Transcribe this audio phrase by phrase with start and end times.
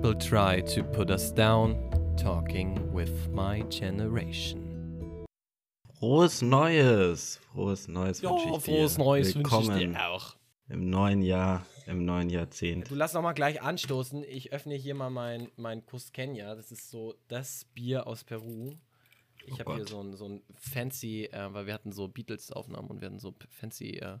[0.00, 1.76] People try to put us down,
[2.16, 5.26] talking with my generation.
[5.98, 7.38] Frohes Neues!
[7.52, 8.60] Frohes Neues wünsche ich dir.
[8.60, 10.36] frohes Neues wünsche ich dir auch.
[10.70, 12.90] im neuen Jahr, im neuen Jahrzehnt.
[12.90, 14.24] Du lass noch mal gleich anstoßen.
[14.24, 16.54] Ich öffne hier mal mein, mein Cusqueña.
[16.54, 18.70] Das ist so das Bier aus Peru.
[19.44, 22.88] Ich Oh habe hier so ein, so ein fancy, äh, weil wir hatten so Beatles-Aufnahmen
[22.88, 24.16] und wir hatten so fancy äh,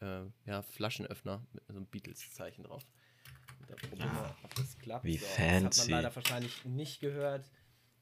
[0.00, 2.86] äh, ja, Flaschenöffner mit so einem Beatles-Zeichen drauf.
[3.68, 5.04] Da probieren wir, ob das klappt.
[5.04, 5.90] Wie Das hat fancy.
[5.92, 7.50] man leider wahrscheinlich nicht gehört.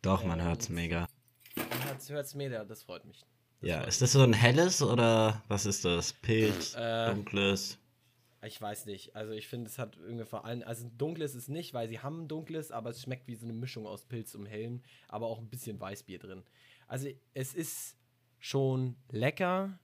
[0.03, 1.09] Doch, man Ähm, hört's mega.
[1.57, 3.25] Man hört es mega, das freut mich.
[3.61, 6.13] Das Ja, freut ist das so ein helles oder was ist das?
[6.13, 7.79] Pilz, Äh, dunkles?
[8.43, 9.17] Ich weiß nicht.
[9.17, 12.29] Also ich finde, es hat irgendwie vor allem, also dunkles ist nicht, weil sie haben
[12.29, 15.49] dunkles, aber es schmeckt wie so eine Mischung aus Pilz und Hellen, aber auch ein
[15.49, 16.45] bisschen Weißbier drin.
[16.87, 17.97] Also es ist
[18.39, 19.79] schon lecker,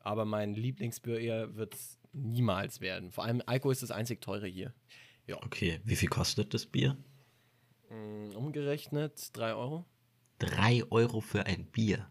[0.00, 3.12] aber mein Lieblingsbier wird es niemals werden.
[3.12, 4.72] Vor allem Alkohol ist das einzig teure hier.
[5.28, 6.96] Okay, wie viel kostet das Bier?
[7.90, 9.84] Mm, Umgerechnet 3 Euro.
[10.38, 12.08] Drei Euro für ein Bier.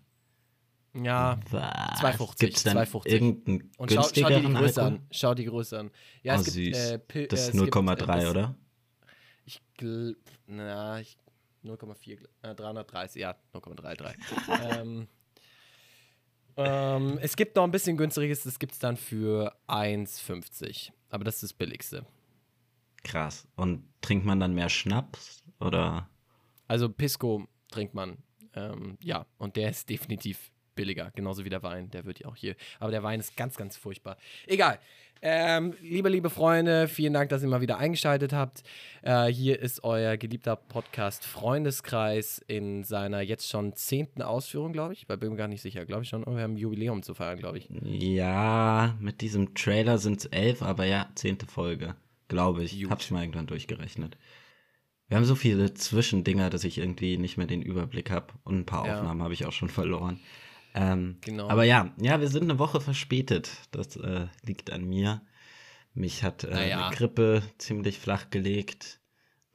[0.94, 2.00] Ja, Was?
[2.02, 3.08] 2,50, Gibt's dann 2,50.
[3.08, 5.00] irgendeinen und schau, schau dir die Größe Alkohol?
[5.00, 5.08] an.
[5.12, 5.92] Schau die Größe an.
[6.23, 6.78] Ja, oh, es gibt, süß.
[6.78, 8.56] äh, das äh, ist es gibt, äh, 0,3, das- oder?
[9.44, 10.16] Ich glaube,
[10.47, 11.17] na, ich,
[11.64, 14.16] 0,4, äh, 330, ja, 0,33.
[14.81, 15.08] ähm,
[16.58, 20.92] ähm, es gibt noch ein bisschen günstiges, das gibt es dann für 1,50.
[21.09, 22.06] Aber das ist das billigste.
[23.03, 23.47] Krass.
[23.56, 26.09] Und trinkt man dann mehr Schnaps oder?
[26.67, 28.17] Also Pisco trinkt man,
[28.53, 32.36] ähm, ja, und der ist definitiv billiger, genauso wie der Wein, der wird ja auch
[32.36, 32.56] hier.
[32.80, 34.18] Aber der Wein ist ganz, ganz furchtbar.
[34.48, 34.80] Egal.
[35.22, 38.64] Ähm, liebe, liebe Freunde, vielen Dank, dass ihr mal wieder eingeschaltet habt.
[39.02, 45.08] Äh, hier ist euer geliebter Podcast Freundeskreis in seiner jetzt schon zehnten Ausführung, glaube ich.
[45.08, 46.26] Bei bin mir gar nicht sicher, glaube ich schon.
[46.26, 47.70] Wir haben ein Jubiläum zu feiern, glaube ich.
[47.81, 51.96] Ja, mit diesem Trailer sind es elf, aber ja, zehnte Folge.
[52.28, 52.80] Glaube ich.
[52.81, 52.92] Gut.
[52.92, 54.18] Hab's mal irgendwann durchgerechnet.
[55.07, 58.28] Wir haben so viele Zwischendinger, dass ich irgendwie nicht mehr den Überblick habe.
[58.44, 58.97] Und ein paar Ja.
[58.97, 60.19] Aufnahmen habe ich auch schon verloren.
[60.75, 61.50] Ähm, Genau.
[61.50, 63.50] Aber ja, ja, wir sind eine Woche verspätet.
[63.72, 65.22] Das äh, liegt an mir.
[65.94, 66.88] Mich hat äh, Naja.
[66.88, 69.00] eine Grippe ziemlich flach gelegt.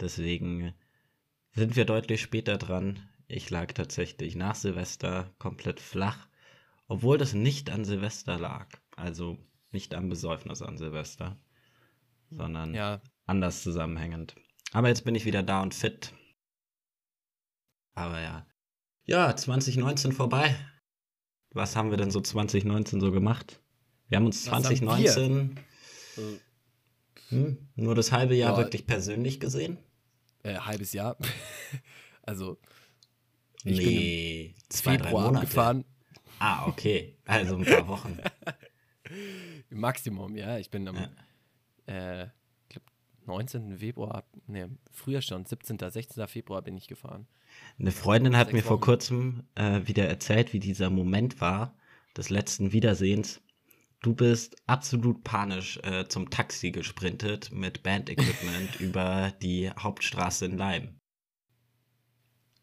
[0.01, 0.73] Deswegen
[1.53, 3.07] sind wir deutlich später dran.
[3.29, 6.27] Ich lag tatsächlich nach Silvester komplett flach,
[6.89, 8.67] obwohl das nicht an Silvester lag.
[8.97, 9.37] Also
[9.71, 11.39] nicht am Besäufnis an Silvester,
[12.31, 14.35] sondern Ja, anders zusammenhängend.
[14.73, 16.13] Aber jetzt bin ich wieder da und fit.
[17.95, 18.47] Aber ja.
[19.05, 20.55] Ja, 2019 vorbei.
[21.53, 23.61] Was haben wir denn so 2019 so gemacht?
[24.09, 25.57] Wir haben uns Was haben 2019
[26.17, 26.21] äh,
[27.31, 28.59] hm, nur das halbe Jahr Ja.
[28.59, 29.79] wirklich persönlich gesehen?
[30.43, 31.17] äh, halbes Jahr.
[32.23, 32.59] also,
[33.65, 35.45] Ich bin nee, zwei, drei Februar Monate.
[35.45, 35.85] abgefahren.
[36.39, 37.17] Ah, okay.
[37.27, 38.19] Also ein paar Wochen.
[39.71, 40.59] Maximum, ja.
[40.59, 41.07] Ich bin am äh,
[41.87, 42.31] glaub,
[43.31, 43.79] 19.
[43.79, 46.27] Februar, ne, früher schon, 17., 16.
[46.27, 47.27] Februar bin ich gefahren.
[47.79, 48.85] Eine Freundin hat mir vor Wochen.
[48.85, 51.77] kurzem äh, wieder erzählt, wie dieser Moment war,
[52.17, 53.41] des letzten Wiedersehens.
[54.03, 60.99] Du bist absolut panisch äh, zum Taxi gesprintet mit Bandequipment über die Hauptstraße in Leim.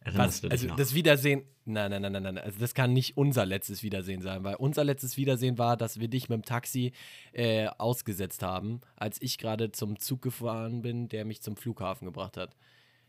[0.01, 0.75] Erinnerst Was, du dich also noch?
[0.75, 4.44] das Wiedersehen, nein, nein, nein, nein, nein, also das kann nicht unser letztes Wiedersehen sein,
[4.44, 6.94] weil unser letztes Wiedersehen war, dass wir dich mit dem Taxi
[7.33, 12.38] äh, ausgesetzt haben, als ich gerade zum Zug gefahren bin, der mich zum Flughafen gebracht
[12.38, 12.56] hat.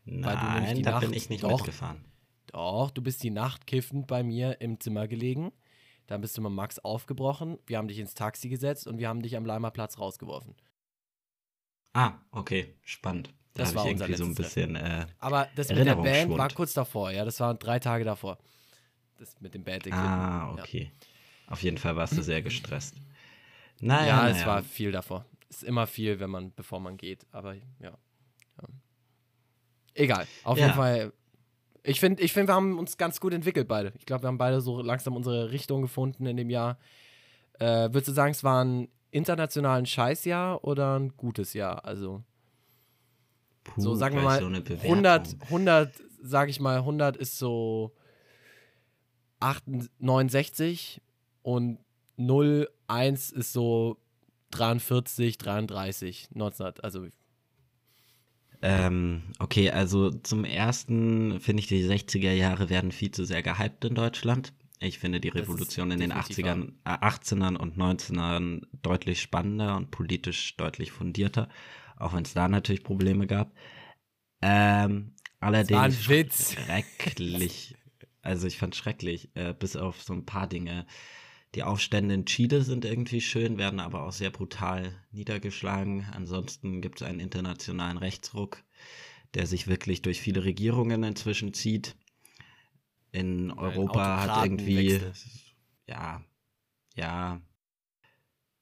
[0.05, 1.57] weil du nämlich Nein, die da bin Nacht- ich nicht doch.
[1.57, 2.03] mitgefahren.
[2.47, 5.51] Doch, du bist die Nacht kiffend bei mir im Zimmer gelegen.
[6.07, 7.59] Dann bist du mit Max aufgebrochen.
[7.67, 10.55] Wir haben dich ins Taxi gesetzt und wir haben dich am Leimer Platz rausgeworfen.
[11.93, 13.33] Ah, okay, spannend.
[13.59, 14.75] Da Das war unser irgendwie so ein bisschen.
[14.75, 17.25] Äh, Aber das mit der Band war kurz davor, ja.
[17.25, 18.37] Das war drei Tage davor.
[19.17, 20.63] Das mit dem Band ah, ja.
[20.63, 20.91] okay.
[21.47, 22.95] Auf jeden Fall warst du sehr gestresst.
[22.95, 24.47] Ja, Naja, es naja.
[24.47, 25.25] war viel davor.
[25.49, 27.25] Ist immer viel, wenn man, bevor man geht.
[27.31, 27.61] Aber ja.
[27.81, 28.67] ja.
[29.93, 30.27] Egal.
[30.43, 30.65] Auf Ja.
[30.65, 31.13] jeden Fall.
[31.83, 33.93] Ich finde, ich find, wir haben uns ganz gut entwickelt beide.
[33.97, 36.77] Ich glaube, wir haben beide so langsam unsere Richtung gefunden in dem Jahr.
[37.59, 41.83] Äh, würdest du sagen, es war ein international ein Scheißjahr oder ein gutes Jahr?
[41.85, 42.23] Also
[43.73, 45.05] Puh, so sagen wir mal so eine Bewertung.
[45.05, 47.93] 100, 100, sage ich mal, 100 ist so
[49.39, 51.01] 68, 69
[51.41, 51.79] und
[52.17, 53.97] 0, 1 ist so
[54.51, 57.07] 43, 33, 19, also
[58.61, 63.85] Ähm, okay, also zum ersten finde ich, die 60er Jahre werden viel zu sehr gehypt
[63.85, 64.53] in Deutschland.
[64.81, 69.91] Ich finde die Revolution in den definitiv 80ern, äh, 18ern und 19ern deutlich spannender und
[69.91, 71.49] politisch deutlich fundierter,
[71.99, 73.53] auch wenn es da natürlich Probleme gab.
[74.41, 75.77] Ähm, allerdings
[76.53, 77.75] schrecklich.
[78.21, 80.85] Also ich fand schrecklich, äh, bis auf so ein paar Dinge.
[81.55, 86.05] Die Aufstände in Chile sind irgendwie schön, werden aber auch sehr brutal niedergeschlagen.
[86.13, 88.63] Ansonsten gibt es einen internationalen Rechtsruck,
[89.33, 91.95] der sich wirklich durch viele Regierungen inzwischen zieht.
[93.11, 95.01] In Europa hat irgendwie,
[95.87, 96.23] ja,
[96.95, 97.41] ja,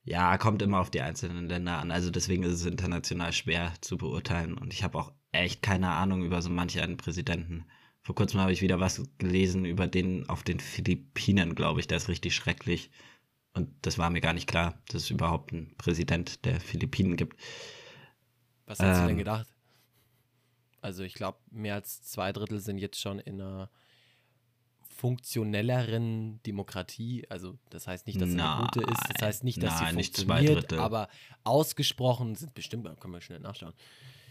[0.08, 1.92] ja, kommt immer auf die einzelnen Länder an.
[1.92, 4.58] Also deswegen ist es international schwer zu beurteilen.
[4.58, 7.66] Und ich habe auch echt keine Ahnung über so manch einen Präsidenten.
[8.02, 11.88] Vor kurzem habe ich wieder was gelesen über den auf den Philippinen, glaube ich.
[11.88, 12.90] Der ist richtig schrecklich.
[13.54, 17.38] Und das war mir gar nicht klar, dass es überhaupt einen Präsident der Philippinen gibt.
[18.66, 19.18] Was hast ähm, du denn ähm.
[19.18, 19.48] gedacht?
[20.80, 23.70] Also ich glaube, mehr als zwei Drittel sind jetzt schon in einer
[24.98, 27.26] funktionelleren Demokratie.
[27.30, 30.04] Also das heißt nicht, dass sie eine gute ist, das heißt nicht, dass nein, sie
[30.04, 31.08] funktioniert, aber
[31.44, 33.74] ausgesprochen sind bestimmt, können wir schnell nachschauen.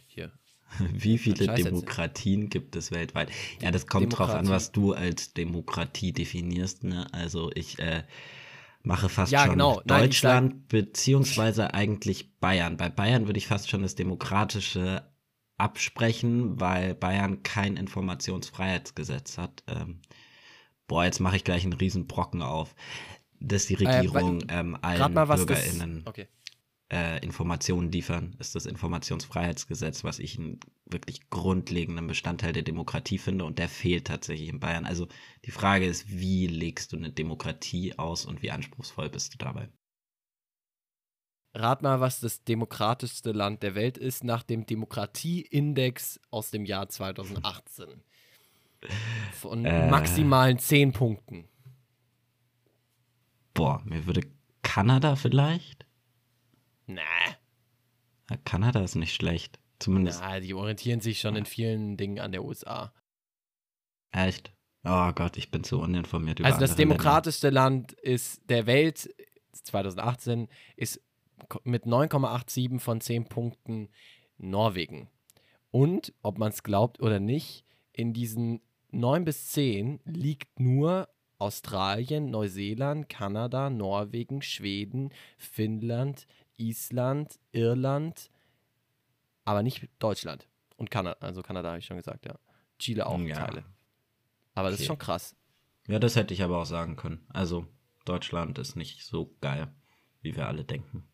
[0.07, 0.33] Hier.
[0.93, 3.31] Wie viele Demokratien gibt es weltweit?
[3.61, 4.33] Ja, das kommt Demokratie.
[4.33, 6.83] drauf an, was du als Demokratie definierst.
[6.83, 7.07] Ne?
[7.13, 8.03] Also ich äh,
[8.83, 9.81] mache fast ja, schon genau.
[9.87, 12.77] Deutschland Nein, beziehungsweise eigentlich Bayern.
[12.77, 15.05] Bei Bayern würde ich fast schon das Demokratische
[15.57, 19.63] absprechen, weil Bayern kein Informationsfreiheitsgesetz hat.
[19.69, 20.01] Ähm,
[20.87, 22.75] boah, jetzt mache ich gleich einen riesen Brocken auf,
[23.41, 26.29] dass die äh, Regierung äh, ähm, allen BürgerInnen okay.
[26.93, 33.45] äh, Informationen liefern, ist das Informationsfreiheitsgesetz, was ich einen wirklich grundlegenden Bestandteil der Demokratie finde
[33.45, 34.87] und der fehlt tatsächlich in Bayern.
[34.87, 35.09] Also
[35.45, 39.69] die Frage ist, wie legst du eine Demokratie aus und wie anspruchsvoll bist du dabei?
[41.55, 46.91] Rat mal, was das demokratischste Land der Welt ist nach dem Demokratieindex aus dem Jahr
[46.91, 48.03] 2018.
[49.33, 51.49] Von äh, maximalen 10 Punkten.
[53.55, 54.23] Boah, mir würde
[54.63, 55.87] Kanada vielleicht?
[56.87, 57.01] Nee.
[58.31, 59.59] Ja, Kanada ist nicht schlecht.
[59.79, 60.21] Zumindest.
[60.23, 62.93] Na, die orientieren sich schon in vielen Dingen an der USA.
[64.11, 64.53] Echt?
[64.85, 67.61] Oh Gott, ich bin zu uninformiert über Also das demokratischste Länder.
[67.61, 69.11] Land ist der Welt
[69.53, 71.03] 2018 ist
[71.65, 73.89] mit 9,87 von 10 Punkten
[74.39, 75.11] Norwegen.
[75.71, 77.66] Und, ob man es glaubt oder nicht,
[77.97, 78.61] in diesen
[78.93, 81.09] 9 bis 10 liegt nur
[81.39, 86.27] Australien, Neuseeland, Kanada, Norwegen, Schweden, Finnland,
[86.57, 88.31] Island, Irland,
[89.45, 90.47] aber nicht Deutschland.
[90.77, 92.39] Und Kanada, also Kanada habe ich schon gesagt, ja.
[92.79, 93.37] Chile auch ja.
[93.37, 93.65] Teile.
[94.55, 94.73] Aber okay.
[94.73, 95.35] das ist schon krass.
[95.89, 97.25] Ja, das hätte ich aber auch sagen können.
[97.29, 97.67] Also,
[98.05, 99.73] Deutschland ist nicht so geil,
[100.21, 101.09] wie wir alle denken,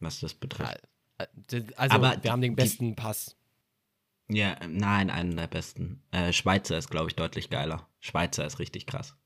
[0.00, 0.88] was das betrifft.
[1.18, 3.36] Also, aber wir haben den besten die, Pass.
[4.28, 6.02] Ja, nein, einen der besten.
[6.10, 7.88] Äh, Schweizer ist, glaube ich, deutlich geiler.
[8.00, 9.16] Schweizer ist richtig krass.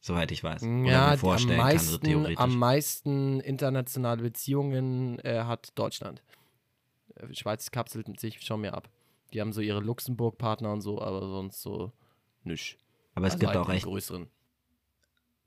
[0.00, 0.62] Soweit ich weiß.
[0.62, 2.38] Oder ja, vorstellen am meisten, kann, so theoretisch.
[2.38, 6.22] am meisten internationale Beziehungen äh, hat Deutschland.
[7.16, 8.88] Äh, Schweiz kapselt sich schon mehr ab.
[9.32, 11.92] Die haben so ihre Luxemburg-Partner und so, aber sonst so
[12.44, 12.78] nisch.
[13.14, 13.84] Aber es also gibt halt auch echt.
[13.84, 14.28] Größeren.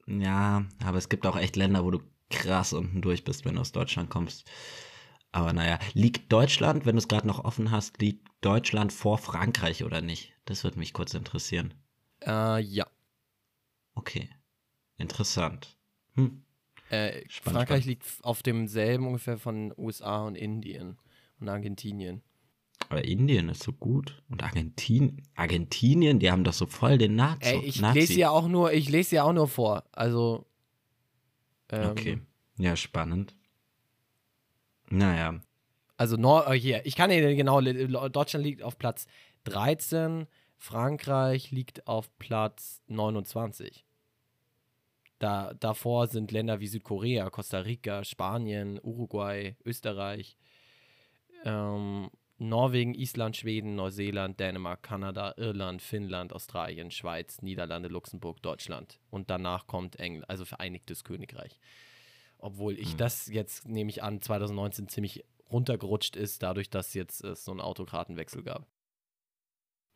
[0.06, 2.00] Ja, aber es gibt auch echt Länder, wo du
[2.30, 4.50] krass unten durch bist, wenn du aus Deutschland kommst.
[5.34, 9.84] Aber naja, liegt Deutschland, wenn du es gerade noch offen hast, liegt Deutschland vor Frankreich
[9.84, 10.32] oder nicht?
[10.46, 11.74] Das würde mich kurz interessieren.
[12.26, 12.86] Äh, ja.
[13.96, 14.30] Okay.
[14.98, 15.76] Interessant.
[16.14, 16.44] Hm.
[16.90, 17.86] Äh, spannend, Frankreich spannend.
[17.86, 21.00] liegt auf demselben ungefähr von USA und Indien
[21.40, 22.22] und Argentinien.
[22.90, 24.22] Aber Indien ist so gut.
[24.30, 27.50] Und Argentin Argentinien, die haben doch so voll den Nazi.
[27.50, 28.00] Ey, ich Nazi.
[28.00, 29.84] lese ja auch nur, ich lese ja auch nur vor.
[29.94, 30.46] Also.
[31.70, 32.22] Ähm, okay.
[32.58, 33.36] Ja, spannend.
[34.94, 35.42] Naja.
[35.98, 39.08] Also Nord oh, hier, ich kann dir genau, Deutschland liegt auf Platz
[39.46, 43.86] 13, Frankreich liegt auf Platz 29.
[45.18, 50.38] Da, davor sind Länder wie Südkorea, Costa Rica, Spanien, Uruguay, Österreich,
[51.44, 59.00] ähm, Norwegen, Island, Schweden, Neuseeland, Dänemark, Kanada, Irland, Finnland, Australien, Schweiz, Niederlande, Luxemburg, Deutschland.
[59.10, 61.60] Und danach kommt England, also Vereinigtes Königreich.
[62.44, 62.98] Obwohl ich hm.
[62.98, 67.62] das jetzt, nehme ich an, 2019 ziemlich runtergerutscht ist, dadurch, dass jetzt es so einen
[67.62, 68.68] Autokratenwechsel gab.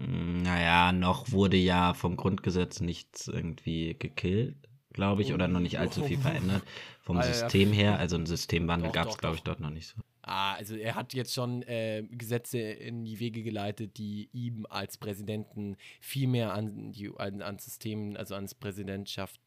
[0.02, 4.56] Hm, naja, noch wurde ja vom Grundgesetz nichts irgendwie gekillt,
[4.94, 6.64] glaube ich, oder noch nicht allzu viel verändert.
[7.02, 9.96] Vom ah, System her, also ein Systemwandel gab es, glaube ich, dort noch nicht so.
[10.22, 14.98] Ah, also er hat jetzt schon äh, Gesetze in die Wege geleitet, die ihm als
[14.98, 19.42] Präsidenten viel mehr an, die, an, an Systemen, also ans Präsidentschaft,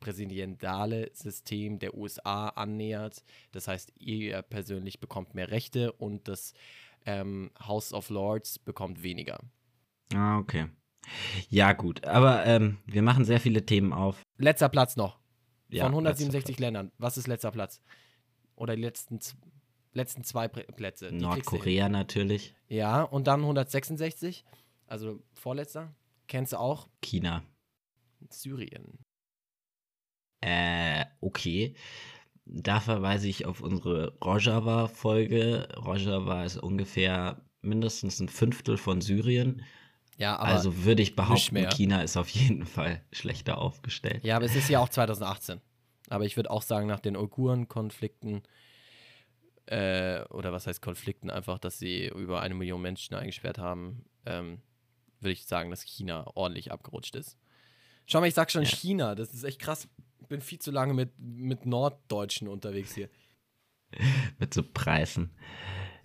[0.00, 3.22] präsidentale System der USA annähert.
[3.52, 6.54] Das heißt, er persönlich bekommt mehr Rechte und das
[7.06, 9.40] ähm, House of Lords bekommt weniger.
[10.14, 10.66] Ah, okay.
[11.48, 12.04] Ja, gut.
[12.04, 14.22] Aber ähm, wir machen sehr viele Themen auf.
[14.38, 15.18] Letzter Platz noch.
[15.68, 16.90] Ja, Von 167 Ländern.
[16.98, 17.80] Was ist letzter Platz?
[18.56, 19.20] Oder die letzten,
[19.92, 21.12] letzten zwei Plätze?
[21.12, 22.54] Nordkorea natürlich.
[22.68, 24.44] Ja, und dann 166.
[24.86, 25.94] Also vorletzter.
[26.26, 26.88] Kennst du auch?
[27.02, 27.42] China.
[28.28, 28.98] Syrien.
[30.40, 31.74] Äh, okay.
[32.44, 35.68] Da verweise ich auf unsere Rojava-Folge.
[35.76, 39.62] Rojava ist ungefähr mindestens ein Fünftel von Syrien.
[40.16, 41.68] Ja, aber also würde ich behaupten.
[41.70, 44.24] China ist auf jeden Fall schlechter aufgestellt.
[44.24, 45.60] Ja, aber es ist ja auch 2018.
[46.08, 48.42] Aber ich würde auch sagen, nach den Uiguren-Konflikten,
[49.66, 54.60] äh, oder was heißt Konflikten, einfach, dass sie über eine Million Menschen eingesperrt haben, ähm,
[55.20, 57.38] würde ich sagen, dass China ordentlich abgerutscht ist.
[58.06, 58.68] Schau mal, ich sag schon Ja.
[58.68, 59.88] China, das ist echt krass.
[60.30, 63.10] Ich bin viel zu lange mit, mit Norddeutschen unterwegs hier.
[64.38, 65.30] mit so Preisen.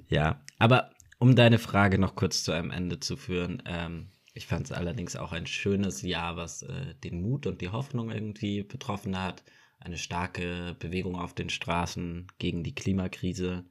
[0.09, 0.89] Ja, aber
[1.19, 5.15] um deine Frage noch kurz zu einem Ende zu führen, ähm, ich fand es allerdings
[5.15, 9.43] auch ein schönes Jahr, was äh, den Mut und die Hoffnung irgendwie betroffen hat.
[9.77, 13.63] Eine starke Bewegung auf den Straßen gegen die Klimakrise.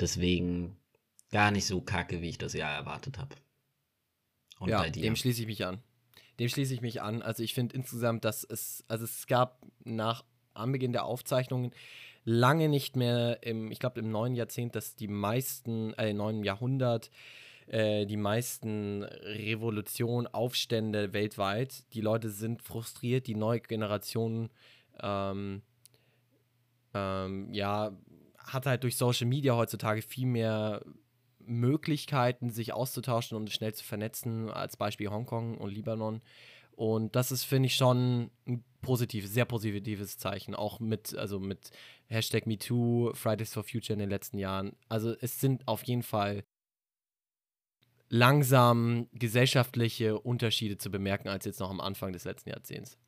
[0.00, 0.78] Deswegen
[1.30, 3.36] gar nicht so kacke, wie ich das Jahr erwartet habe.
[4.58, 5.82] Und ja, dem schließe ich mich an.
[6.38, 7.22] Dem schließe ich mich an.
[7.22, 10.24] Also ich finde insgesamt, dass es, also es gab nach
[10.54, 11.72] Anbeginn der Aufzeichnungen
[12.24, 16.42] lange nicht mehr im, ich glaube im neuen Jahrzehnt, dass die meisten, äh, im neuen
[16.42, 17.10] Jahrhundert,
[17.68, 24.50] äh, die meisten Revolutionen, Aufstände weltweit, die Leute sind frustriert, die neue Generation,
[25.00, 25.62] ähm,
[26.94, 27.96] ähm, ja,
[28.38, 30.84] hat halt durch Social Media heutzutage viel mehr
[31.46, 36.20] Möglichkeiten, sich auszutauschen und schnell zu vernetzen, als Beispiel Hongkong und Libanon.
[36.72, 40.54] Und das ist, finde ich, schon ein positives, sehr positives Zeichen.
[40.54, 41.70] Auch mit, also mit
[42.06, 44.76] Hashtag MeToo, Fridays for Future in den letzten Jahren.
[44.88, 46.44] Also es sind auf jeden Fall
[48.08, 52.98] langsam gesellschaftliche Unterschiede zu bemerken, als jetzt noch am Anfang des letzten Jahrzehnts.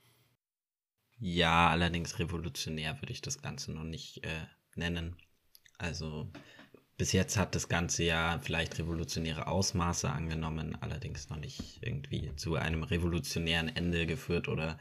[1.20, 5.16] Ja, allerdings revolutionär würde ich das Ganze noch nicht äh, nennen.
[5.76, 6.30] Also
[6.98, 12.56] bis jetzt hat das ganze Jahr vielleicht revolutionäre Ausmaße angenommen, allerdings noch nicht irgendwie zu
[12.56, 14.78] einem revolutionären Ende geführt oder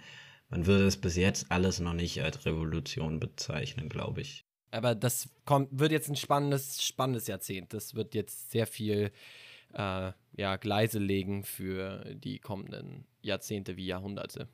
[0.50, 4.46] man würde es bis jetzt alles noch nicht als Revolution bezeichnen, glaube ich.
[4.72, 7.74] Aber das kommt, wird jetzt ein spannendes, spannendes Jahrzehnt.
[7.74, 9.12] Das wird jetzt sehr viel
[9.74, 14.48] äh, ja, Gleise legen für die kommenden Jahrzehnte wie Jahrhunderte.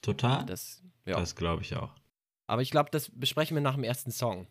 [0.00, 0.46] Total?
[0.46, 1.20] Das, ja.
[1.20, 1.94] Das glaube ich auch.
[2.46, 4.46] Aber ich glaube, das besprechen wir nach dem ersten Song.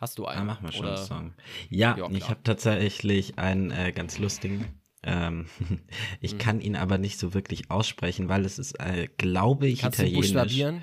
[0.00, 0.46] Hast du Da einen?
[0.46, 1.34] machen wir schon Oder- einen Song.
[1.68, 4.80] Ja, Ja, ich habe tatsächlich einen äh, ganz lustigen.
[5.02, 5.46] Ähm,
[6.20, 6.38] ich Mhm.
[6.38, 10.02] kann ihn aber nicht so wirklich aussprechen, weil es ist, äh, glaube ich, Kannst du
[10.04, 10.32] italienisch.
[10.32, 10.82] buchstabieren?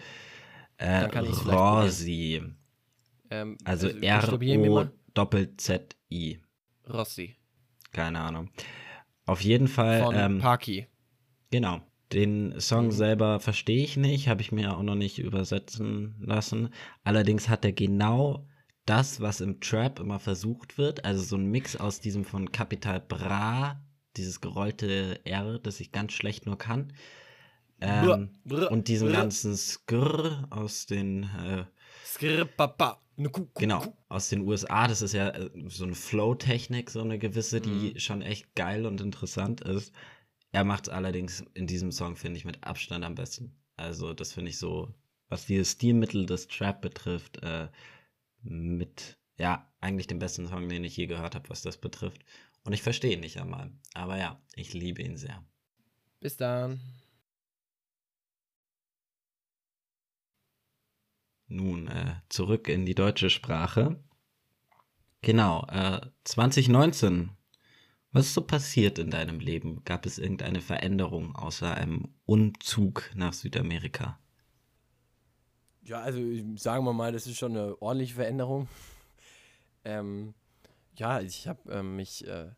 [0.77, 1.25] Äh, Dann kann.
[1.25, 2.43] Rosi.
[3.31, 4.91] Ähm, Also mal.
[5.15, 6.39] R-O-Z-Z-I.
[6.87, 7.35] Rossi.
[7.91, 8.49] Keine Ahnung.
[9.25, 10.87] Auf jeden Fall, Von ähm, Parky.
[11.51, 11.81] genau.
[12.13, 12.91] Den Song Mhm.
[12.91, 16.69] selber verstehe ich nicht, habe ich mir auch noch nicht übersetzen lassen.
[17.03, 18.47] Allerdings hat er genau
[18.87, 22.99] das, was im Trap immer versucht wird, also so ein Mix aus diesem von Capital
[22.99, 23.79] Bra,
[24.15, 26.93] dieses gerollte R, das ich ganz schlecht nur kann,
[27.81, 29.17] ähm, Brr, brr, und diesem brr.
[29.17, 31.65] ganzen Skrr aus den äh,
[33.31, 37.19] Kuh, Kuh, Genau, aus den USA, das ist ja äh, so eine Flow-Technik, so eine
[37.19, 37.99] gewisse, die Mhm.
[37.99, 39.91] schon echt geil und interessant ist.
[40.51, 43.55] Er macht es allerdings in diesem Song, finde ich, mit Abstand am besten.
[43.75, 44.93] Also, das finde ich so,
[45.29, 47.67] was dieses Stilmittel des Trap betrifft, äh,
[48.49, 52.23] mit, ja, eigentlich dem besten Song, den ich je gehört habe, was das betrifft.
[52.63, 53.71] Und ich verstehe ihn nicht einmal.
[53.93, 55.43] Aber ja, ich liebe ihn sehr.
[56.19, 56.81] Bis dann.
[61.47, 64.03] Nun, äh, zurück in die deutsche Sprache.
[65.21, 67.31] Genau, äh, 2019.
[68.11, 69.83] Was ist so passiert in deinem Leben?
[69.85, 74.19] Gab es irgendeine Veränderung außer einem Umzug nach Südamerika?
[75.87, 76.19] Ja, also
[76.57, 78.67] sagen wir mal, das ist schon eine ordentliche Veränderung.
[79.85, 80.33] Ähm,
[80.97, 82.51] ja, ich habe ähm, mich äh,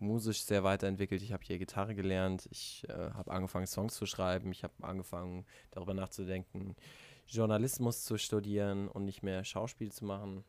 [0.00, 1.22] musisch sehr weiterentwickelt.
[1.22, 2.48] Ich habe hier Gitarre gelernt.
[2.50, 4.50] Ich äh, habe angefangen, Songs zu schreiben.
[4.50, 6.74] Ich habe angefangen, darüber nachzudenken,
[7.28, 10.42] Journalismus zu studieren und nicht mehr Schauspiel zu machen.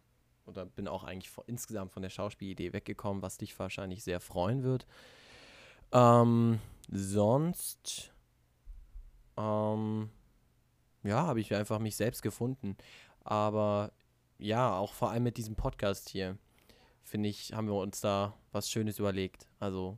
[0.47, 4.63] Oder bin auch eigentlich von, insgesamt von der Schauspielidee weggekommen, was dich wahrscheinlich sehr freuen
[4.63, 4.87] wird.
[5.91, 8.11] Ähm, sonst,
[9.37, 10.09] ähm,
[11.05, 12.75] ja, habe ich einfach mich selbst gefunden.
[13.23, 13.91] Aber
[14.37, 16.37] ja, auch vor allem mit diesem Podcast hier,
[17.03, 19.47] finde ich, haben wir uns da was Schönes überlegt.
[19.59, 19.97] Also,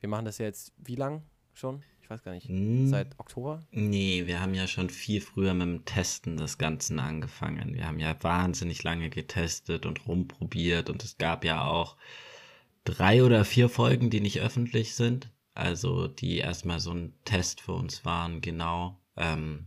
[0.00, 1.22] wir machen das jetzt wie lang
[1.54, 1.82] schon?
[2.02, 2.48] Ich weiß gar nicht.
[2.48, 3.62] Hm, Seit Oktober?
[3.70, 7.74] nee, wir haben ja schon viel früher mit dem Testen des Ganzen angefangen.
[7.74, 11.96] Wir haben ja wahnsinnig lange getestet und rumprobiert und es gab ja auch
[12.84, 15.30] drei oder vier Folgen, die nicht öffentlich sind.
[15.54, 18.98] Also die erstmal so ein Test für uns waren, genau.
[19.16, 19.66] Ähm,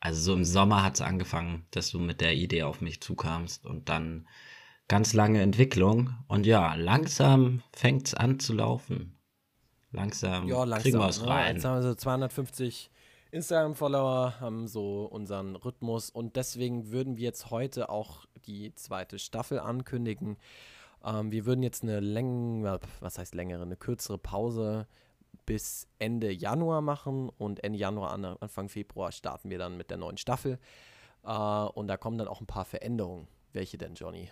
[0.00, 3.66] also so im Sommer hat es angefangen, dass du mit der Idee auf mich zukamst
[3.66, 4.26] und dann
[4.88, 6.14] ganz lange Entwicklung.
[6.26, 9.16] Und ja, langsam fängt es an zu laufen.
[9.92, 10.82] Langsam, Ja, langsam.
[10.82, 11.28] kriegen wir es ne?
[11.28, 11.56] rein.
[11.56, 12.90] Jetzt haben wir so 250
[13.32, 19.60] Instagram-Follower haben so unseren Rhythmus und deswegen würden wir jetzt heute auch die zweite Staffel
[19.60, 20.36] ankündigen.
[21.04, 24.86] Ähm, wir würden jetzt eine längere, was heißt längere, eine kürzere Pause
[25.50, 30.16] bis Ende Januar machen und Ende Januar, Anfang Februar starten wir dann mit der neuen
[30.16, 30.60] Staffel.
[31.24, 33.26] Äh, und da kommen dann auch ein paar Veränderungen.
[33.52, 34.28] Welche denn, Johnny?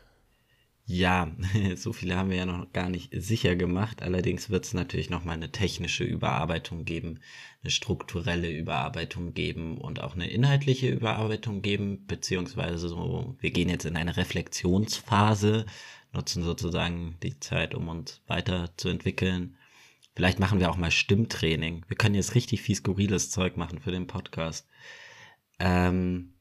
[0.86, 1.32] Ja,
[1.74, 4.00] so viele haben wir ja noch gar nicht sicher gemacht.
[4.00, 7.18] Allerdings wird es natürlich nochmal eine technische Überarbeitung geben,
[7.64, 13.86] eine strukturelle Überarbeitung geben und auch eine inhaltliche Überarbeitung geben, beziehungsweise so, wir gehen jetzt
[13.86, 15.66] in eine Reflexionsphase,
[16.12, 19.57] nutzen sozusagen die Zeit, um uns weiterzuentwickeln.
[20.18, 21.84] Vielleicht machen wir auch mal Stimmtraining.
[21.86, 24.68] Wir können jetzt richtig viel skurriles Zeug machen für den Podcast.
[25.60, 26.34] Ähm,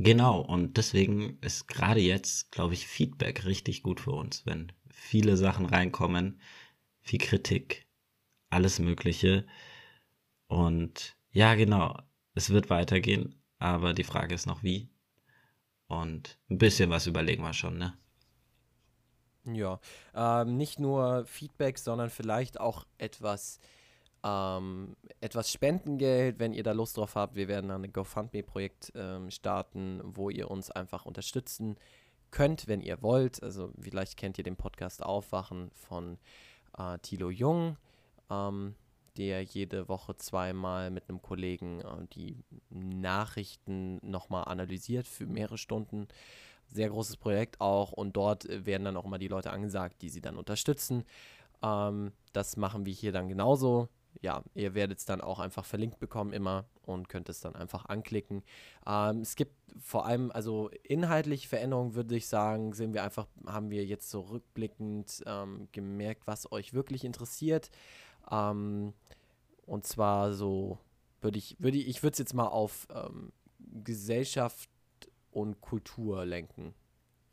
[0.00, 5.36] Genau, und deswegen ist gerade jetzt, glaube ich, Feedback richtig gut für uns, wenn viele
[5.36, 6.40] Sachen reinkommen,
[7.00, 7.88] viel Kritik,
[8.48, 9.44] alles Mögliche.
[10.46, 12.00] Und ja, genau,
[12.34, 14.88] es wird weitergehen, aber die Frage ist noch wie.
[15.88, 17.98] Und ein bisschen was überlegen wir schon, ne?
[19.52, 19.80] Ja,
[20.14, 23.60] ähm, nicht nur Feedback, sondern vielleicht auch etwas
[24.24, 27.36] ähm, etwas Spendengeld, wenn ihr da Lust drauf habt.
[27.36, 31.76] Wir werden dann ein GoFundMe-Projekt ähm, starten, wo ihr uns einfach unterstützen
[32.30, 33.42] könnt, wenn ihr wollt.
[33.42, 36.18] Also vielleicht kennt ihr den Podcast Aufwachen von
[36.76, 37.76] äh, Thilo Jung,
[38.30, 38.74] ähm,
[39.16, 46.08] der jede Woche zweimal mit einem Kollegen äh, die Nachrichten nochmal analysiert für mehrere Stunden.
[46.68, 50.20] Sehr großes Projekt auch und dort werden dann auch immer die Leute angesagt, die sie
[50.20, 51.04] dann unterstützen.
[51.62, 53.88] Ähm, das machen wir hier dann genauso
[54.20, 57.86] ja, ihr werdet es dann auch einfach verlinkt bekommen immer und könnt es dann einfach
[57.86, 58.42] anklicken.
[58.86, 63.70] Ähm, es gibt vor allem, also inhaltliche Veränderungen würde ich sagen, sehen wir einfach, haben
[63.70, 67.70] wir jetzt so rückblickend ähm, gemerkt, was euch wirklich interessiert.
[68.30, 68.94] Ähm,
[69.66, 70.78] und zwar so
[71.20, 73.32] würde ich, würde ich, ich würde es jetzt mal auf ähm,
[73.84, 74.68] Gesellschaft
[75.38, 76.74] und Kultur lenken.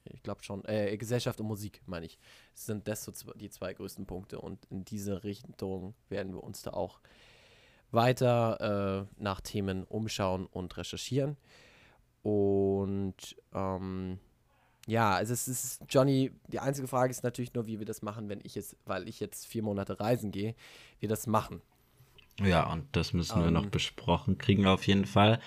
[0.05, 0.63] Ich glaube schon.
[0.65, 2.19] Äh, Gesellschaft und Musik, meine ich.
[2.53, 4.39] Sind das so die zwei größten Punkte.
[4.39, 6.99] Und in diese Richtung werden wir uns da auch
[7.91, 11.37] weiter äh, nach Themen umschauen und recherchieren.
[12.21, 14.19] Und ähm,
[14.85, 18.29] ja, also es ist, Johnny, die einzige Frage ist natürlich nur, wie wir das machen,
[18.29, 20.55] wenn ich jetzt, weil ich jetzt vier Monate reisen gehe,
[20.99, 21.61] wir das machen.
[22.41, 25.39] Ja, und das müssen wir ähm, noch besprochen kriegen auf jeden Fall.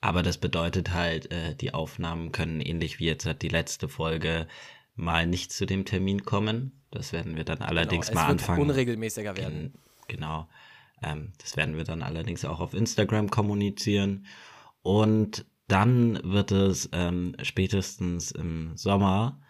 [0.00, 4.46] Aber das bedeutet halt, äh, die Aufnahmen können ähnlich wie jetzt die letzte Folge
[4.94, 6.82] mal nicht zu dem Termin kommen.
[6.90, 8.62] Das werden wir dann genau, allerdings genau, mal anfangen.
[8.62, 9.74] Unregelmäßiger werden.
[10.08, 10.48] Genau.
[11.02, 14.26] Ähm, das werden wir dann allerdings auch auf Instagram kommunizieren.
[14.82, 19.40] Und dann wird es ähm, spätestens im Sommer,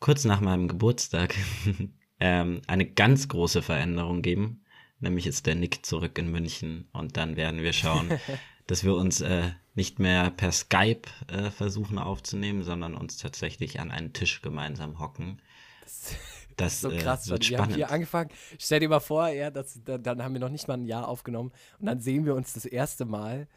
[0.00, 1.34] kurz nach meinem Geburtstag,
[2.20, 4.64] ähm, eine ganz große Veränderung geben.
[5.00, 8.10] Nämlich ist der Nick zurück in München und dann werden wir schauen,
[8.66, 13.90] dass wir uns äh, nicht mehr per Skype äh, versuchen aufzunehmen, sondern uns tatsächlich an
[13.90, 15.40] einen Tisch gemeinsam hocken.
[15.82, 16.14] Das,
[16.56, 18.30] das ist so krass, äh, wird wir haben hier angefangen.
[18.58, 21.08] Stell dir mal vor, ja, das, dann, dann haben wir noch nicht mal ein Jahr
[21.08, 23.48] aufgenommen und dann sehen wir uns das erste Mal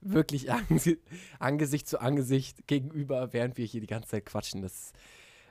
[0.00, 1.00] wirklich Angesicht,
[1.38, 4.62] Angesicht zu Angesicht gegenüber, während wir hier die ganze Zeit quatschen.
[4.62, 4.92] Das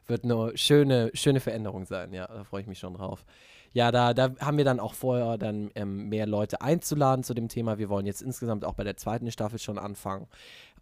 [0.08, 2.14] wird eine schöne, schöne Veränderung sein.
[2.14, 3.26] Ja, da freue ich mich schon drauf
[3.74, 7.50] ja, da, da haben wir dann auch vorher dann ähm, mehr Leute einzuladen zu dem
[7.50, 7.80] Thema.
[7.80, 10.28] Wir wollen jetzt insgesamt auch bei der zweiten Staffel schon anfangen,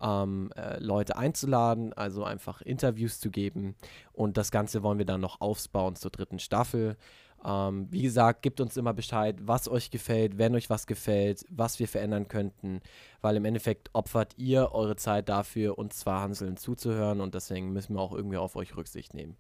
[0.02, 3.76] ähm, äh, Leute einzuladen, also einfach Interviews zu geben.
[4.12, 6.98] Und das Ganze wollen wir dann noch aufbauen zur dritten Staffel.
[7.44, 11.80] Ähm, wie gesagt, gebt uns immer Bescheid, was euch gefällt, wenn euch was gefällt, was
[11.80, 12.82] wir verändern könnten,
[13.22, 17.96] weil im Endeffekt opfert ihr eure Zeit dafür, uns zwar Hanseln zuzuhören und deswegen müssen
[17.96, 19.38] wir auch irgendwie auf euch Rücksicht nehmen.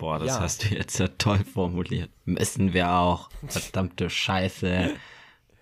[0.00, 0.40] Boah, das ja.
[0.40, 2.10] hast du jetzt ja toll formuliert.
[2.24, 3.28] Müssen wir auch.
[3.46, 4.96] Verdammte Scheiße.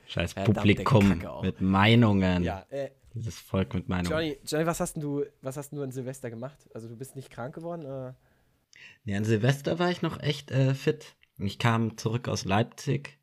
[0.07, 2.45] Scheiß Publikum mit Meinungen.
[2.45, 4.13] Ja, äh, Dieses Volk mit Meinungen.
[4.13, 6.57] Johnny, Johnny, was hast du, was hast du an Silvester gemacht?
[6.73, 7.85] Also du bist nicht krank geworden?
[7.85, 8.15] Oder?
[9.05, 11.17] Nee, an Silvester war ich noch echt äh, fit.
[11.39, 13.19] Ich kam zurück aus Leipzig.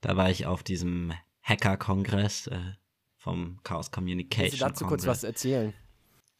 [0.00, 2.60] Da war ich auf diesem Hacker-Kongress äh,
[3.16, 4.60] vom Chaos Communication.
[4.60, 5.74] Kannst du dazu kurz was erzählen?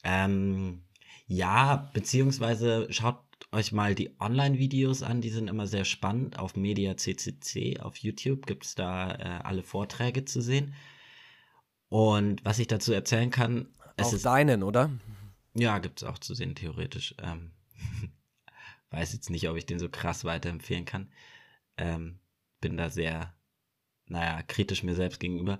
[0.05, 0.85] Ähm,
[1.27, 3.19] ja, beziehungsweise schaut
[3.53, 6.39] euch mal die Online-Videos an, die sind immer sehr spannend.
[6.39, 10.75] Auf Media CCC, auf YouTube gibt es da äh, alle Vorträge zu sehen.
[11.89, 13.69] Und was ich dazu erzählen kann.
[14.01, 14.91] Auch ist, deinen, oder?
[15.55, 17.15] Ja, gibt es auch zu sehen, theoretisch.
[17.21, 17.51] Ähm,
[18.91, 21.11] weiß jetzt nicht, ob ich den so krass weiterempfehlen kann.
[21.77, 22.21] Ähm,
[22.61, 23.35] bin da sehr,
[24.07, 25.59] naja, kritisch mir selbst gegenüber.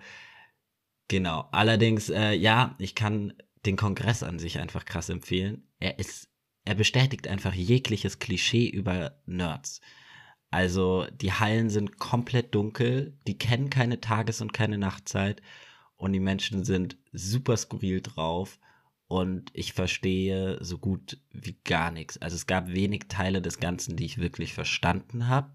[1.09, 1.49] Genau.
[1.51, 3.33] Allerdings, äh, ja, ich kann
[3.67, 5.67] den Kongress an sich einfach krass empfehlen.
[5.81, 6.30] Er ist
[6.71, 9.81] er bestätigt einfach jegliches Klischee über Nerds.
[10.53, 15.43] Also die Hallen sind komplett dunkel, die kennen keine Tages- und keine Nachtzeit
[15.97, 18.61] und die Menschen sind super skurril drauf
[19.09, 22.19] und ich verstehe so gut wie gar nichts.
[22.19, 25.53] Also es gab wenig Teile des Ganzen, die ich wirklich verstanden habe.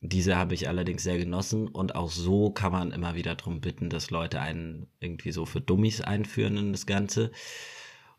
[0.00, 3.90] Diese habe ich allerdings sehr genossen und auch so kann man immer wieder darum bitten,
[3.90, 7.30] dass Leute einen irgendwie so für Dummies einführen in das Ganze.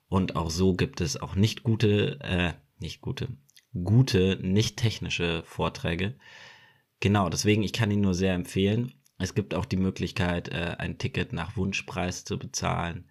[0.07, 3.27] Und auch so gibt es auch nicht gute, äh, nicht gute,
[3.83, 6.15] gute, nicht technische Vorträge.
[6.99, 8.93] Genau, deswegen, ich kann ihn nur sehr empfehlen.
[9.17, 13.09] Es gibt auch die Möglichkeit, äh, ein Ticket nach Wunschpreis zu bezahlen.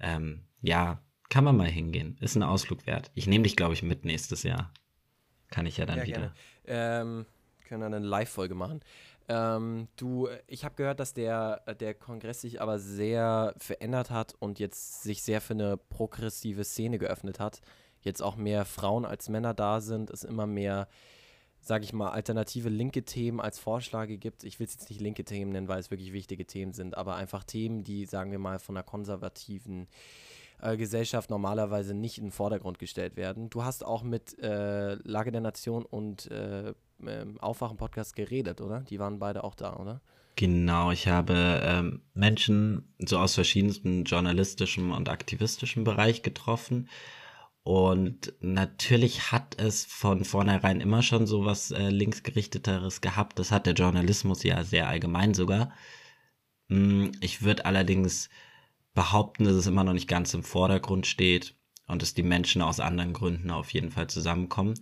[0.00, 2.16] Ähm, ja, kann man mal hingehen.
[2.20, 3.10] Ist ein Ausflug wert.
[3.14, 4.72] Ich nehme dich, glaube ich, mit nächstes Jahr.
[5.48, 6.34] Kann ich ja dann ja, wieder.
[6.66, 7.26] Ähm,
[7.64, 8.80] können dann eine Live-Folge machen.
[9.28, 14.58] Ähm, du, ich habe gehört, dass der, der Kongress sich aber sehr verändert hat und
[14.58, 17.60] jetzt sich sehr für eine progressive Szene geöffnet hat.
[18.00, 20.88] Jetzt auch mehr Frauen als Männer da sind, es immer mehr,
[21.60, 24.44] sage ich mal, alternative linke Themen als Vorschläge gibt.
[24.44, 27.16] Ich will es jetzt nicht linke Themen nennen, weil es wirklich wichtige Themen sind, aber
[27.16, 29.86] einfach Themen, die, sagen wir mal, von einer konservativen äh,
[30.76, 33.50] Gesellschaft normalerweise nicht in den Vordergrund gestellt werden.
[33.50, 36.74] Du hast auch mit äh, Lage der Nation und äh,
[37.06, 38.80] ähm, Aufwachen-Podcast geredet, oder?
[38.80, 40.00] Die waren beide auch da, oder?
[40.36, 46.88] Genau, ich habe ähm, Menschen so aus verschiedensten journalistischen und aktivistischen Bereich getroffen.
[47.62, 53.38] Und natürlich hat es von vornherein immer schon so was äh, linksgerichteteres gehabt.
[53.38, 55.72] Das hat der Journalismus ja sehr allgemein sogar.
[56.68, 58.28] Hm, ich würde allerdings
[58.94, 62.80] behaupten, dass es immer noch nicht ganz im Vordergrund steht und dass die Menschen aus
[62.80, 64.74] anderen Gründen auf jeden Fall zusammenkommen.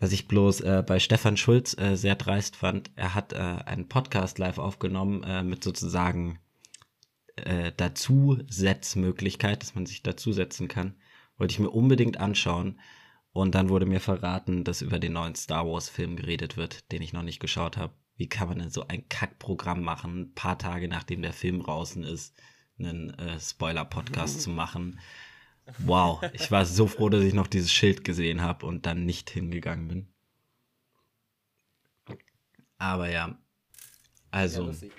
[0.00, 3.88] Was ich bloß äh, bei Stefan Schulz äh, sehr dreist fand, er hat äh, einen
[3.88, 6.38] Podcast live aufgenommen äh, mit sozusagen
[7.36, 10.94] äh, Dazusetzmöglichkeit, dass man sich dazusetzen kann.
[11.36, 12.80] Wollte ich mir unbedingt anschauen.
[13.32, 17.12] Und dann wurde mir verraten, dass über den neuen Star Wars-Film geredet wird, den ich
[17.12, 17.92] noch nicht geschaut habe.
[18.16, 22.02] Wie kann man denn so ein Kackprogramm machen, ein paar Tage nachdem der Film draußen
[22.02, 22.34] ist,
[22.78, 24.98] einen äh, Spoiler-Podcast zu machen?
[25.78, 29.30] Wow, ich war so froh, dass ich noch dieses Schild gesehen habe und dann nicht
[29.30, 30.08] hingegangen bin.
[32.78, 33.36] Aber ja,
[34.30, 34.70] also.
[34.70, 34.92] Ja, ich,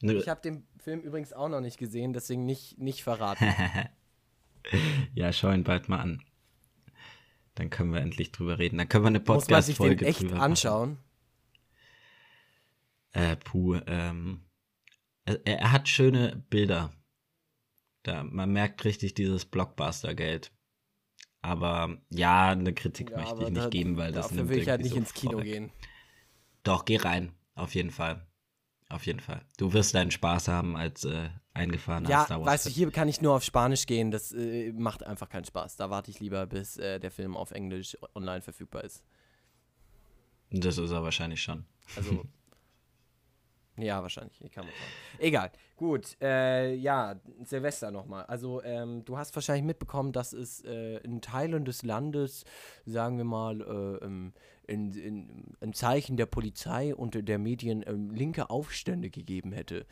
[0.00, 3.46] ich, ich habe den Film übrigens auch noch nicht gesehen, deswegen nicht, nicht verraten.
[5.14, 6.22] ja, schau ihn bald mal an.
[7.54, 8.78] Dann können wir endlich drüber reden.
[8.78, 10.98] Dann können wir eine Podcast-Folge drüber echt anschauen.
[13.12, 14.44] Äh, puh, ähm,
[15.24, 16.92] er, er hat schöne Bilder.
[18.04, 20.52] Da, man merkt richtig dieses Blockbuster-Geld.
[21.42, 24.68] Aber ja, eine Kritik ja, möchte ich nicht da, geben, weil das Dafür will ich
[24.68, 25.52] halt nicht so ins Kino vorweg.
[25.52, 25.72] gehen.
[26.62, 27.32] Doch, geh rein.
[27.54, 28.26] Auf jeden Fall.
[28.88, 29.44] Auf jeden Fall.
[29.56, 32.46] Du wirst deinen Spaß haben als äh, eingefahrener ja, Star Wars.
[32.46, 34.10] Weißt du, hier kann ich nur auf Spanisch gehen.
[34.10, 35.76] Das äh, macht einfach keinen Spaß.
[35.76, 39.02] Da warte ich lieber, bis äh, der Film auf Englisch online verfügbar ist.
[40.50, 41.64] Das ist er wahrscheinlich schon.
[41.96, 42.24] Also
[43.76, 44.38] Ja, wahrscheinlich.
[44.52, 44.92] Kann man sagen.
[45.18, 45.50] Egal.
[45.76, 46.16] Gut.
[46.20, 48.24] Äh, ja, Silvester nochmal.
[48.26, 52.44] Also, ähm, du hast wahrscheinlich mitbekommen, dass es äh, in Teilen des Landes,
[52.86, 54.32] sagen wir mal, äh, im,
[54.66, 59.86] in, in, im Zeichen der Polizei und der Medien ähm, linke Aufstände gegeben hätte.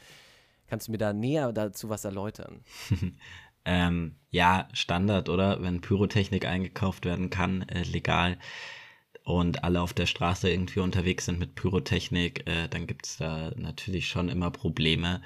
[0.69, 2.61] Kannst du mir da näher dazu was erläutern?
[3.65, 5.61] ähm, ja, Standard, oder?
[5.61, 8.39] Wenn Pyrotechnik eingekauft werden kann, äh, legal
[9.25, 14.09] und alle auf der Straße irgendwie unterwegs sind mit Pyrotechnik, äh, dann gibt's da natürlich
[14.09, 15.23] schon immer Probleme.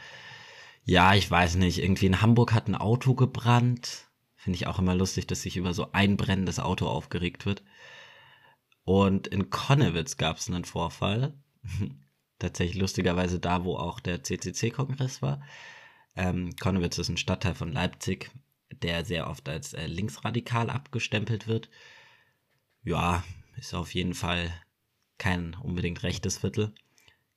[0.84, 4.06] Ja, ich weiß nicht, irgendwie in Hamburg hat ein Auto gebrannt.
[4.36, 7.62] Finde ich auch immer lustig, dass sich über so ein brennendes Auto aufgeregt wird.
[8.84, 11.34] Und in Konnewitz gab es einen Vorfall.
[12.38, 15.42] Tatsächlich lustigerweise da, wo auch der CCC-Kongress war.
[16.14, 18.30] Ähm, Konnewitz ist ein Stadtteil von Leipzig,
[18.82, 21.68] der sehr oft als äh, linksradikal abgestempelt wird.
[22.84, 23.24] Ja,
[23.56, 24.52] ist auf jeden Fall
[25.18, 26.74] kein unbedingt rechtes Viertel,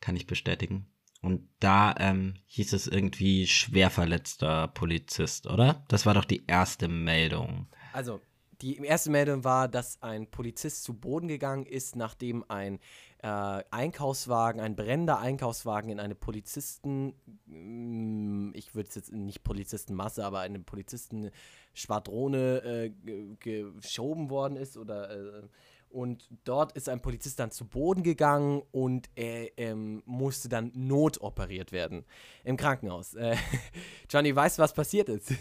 [0.01, 0.88] kann ich bestätigen.
[1.21, 5.84] Und da ähm, hieß es irgendwie schwer verletzter Polizist, oder?
[5.89, 7.67] Das war doch die erste Meldung.
[7.91, 8.21] Also,
[8.62, 12.79] die erste Meldung war, dass ein Polizist zu Boden gegangen ist, nachdem ein
[13.19, 17.13] äh, Einkaufswagen, ein brennender Einkaufswagen in eine Polizisten,
[17.45, 22.91] mm, ich würde es jetzt nicht Polizistenmasse, aber eine Polizistenschwadrone äh,
[23.39, 25.43] geschoben worden ist oder äh,
[25.89, 31.71] und dort ist ein Polizist dann zu Boden gegangen und er ähm, musste dann notoperiert
[31.71, 32.06] werden
[32.43, 33.15] im Krankenhaus.
[33.15, 33.36] Äh,
[34.10, 35.34] Johnny, weißt du, was passiert ist?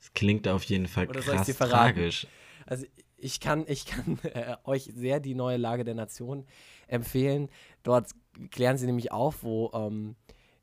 [0.00, 2.26] Es klingt auf jeden Fall Oder krass tragisch.
[2.66, 6.46] Also ich kann, ich kann äh, euch sehr die neue Lage der Nation
[6.86, 7.48] empfehlen.
[7.82, 8.10] Dort
[8.50, 10.16] klären sie nämlich auf, wo ähm,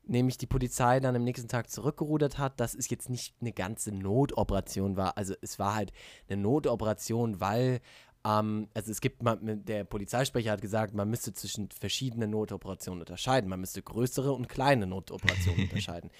[0.06, 3.92] nämlich die Polizei dann am nächsten Tag zurückgerudert hat, dass es jetzt nicht eine ganze
[3.92, 5.18] Notoperation war.
[5.18, 5.92] Also es war halt
[6.28, 7.80] eine Notoperation, weil
[8.26, 13.48] ähm, also es gibt, man, der Polizeisprecher hat gesagt, man müsste zwischen verschiedenen Notoperationen unterscheiden.
[13.48, 16.10] Man müsste größere und kleine Notoperationen unterscheiden.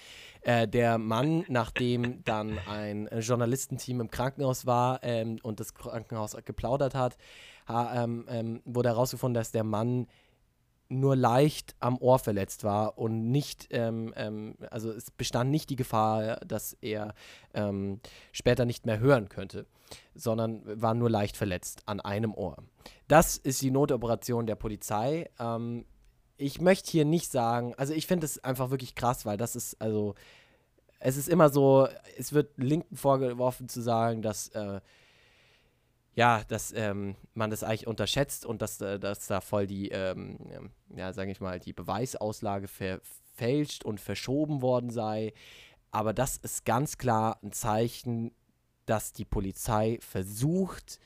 [0.41, 6.95] Äh, der Mann, nachdem dann ein Journalistenteam im Krankenhaus war ähm, und das Krankenhaus geplaudert
[6.95, 7.17] hat,
[7.67, 10.07] ha, ähm, ähm wurde herausgefunden, dass der Mann
[10.89, 15.75] nur leicht am Ohr verletzt war und nicht, ähm, ähm, also es bestand nicht die
[15.75, 17.13] Gefahr, dass er
[17.53, 17.99] ähm,
[18.31, 19.65] später nicht mehr hören könnte,
[20.15, 22.57] sondern war nur leicht verletzt an einem Ohr.
[23.07, 25.29] Das ist die Notoperation der Polizei.
[25.39, 25.85] Ähm,
[26.37, 29.81] ich möchte hier nicht sagen, also ich finde es einfach wirklich krass, weil das ist,
[29.81, 30.15] also
[30.99, 34.79] es ist immer so, es wird Linken vorgeworfen zu sagen, dass äh,
[36.17, 40.71] ja, dass ähm, man das eigentlich unterschätzt und dass, äh, dass da voll die, ähm,
[40.95, 45.33] ja, sage ich mal, die Beweisauslage verfälscht und verschoben worden sei.
[45.91, 48.31] Aber das ist ganz klar ein Zeichen,
[48.87, 50.99] dass die Polizei versucht,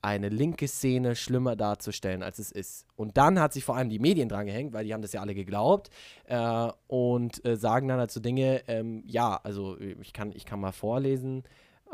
[0.00, 2.86] eine linke Szene schlimmer darzustellen, als es ist.
[2.96, 5.20] Und dann hat sich vor allem die Medien dran gehängt, weil die haben das ja
[5.20, 5.90] alle geglaubt
[6.24, 10.72] äh, und äh, sagen dann dazu Dinge, ähm, ja, also ich kann, ich kann mal
[10.72, 11.42] vorlesen.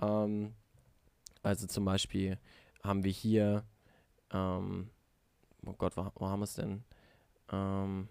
[0.00, 0.54] Ähm,
[1.42, 2.38] also zum Beispiel
[2.82, 3.64] haben wir hier,
[4.32, 4.90] ähm,
[5.66, 6.84] oh Gott, wo, wo haben wir es denn?
[7.52, 8.08] Ähm,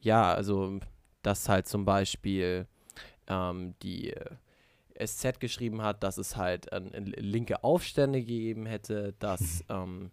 [0.00, 0.80] ja, also
[1.22, 2.66] dass halt zum Beispiel
[3.26, 4.36] ähm, die äh,
[5.06, 10.10] SZ geschrieben hat, dass es halt äh, linke Aufstände gegeben hätte, dass, ähm,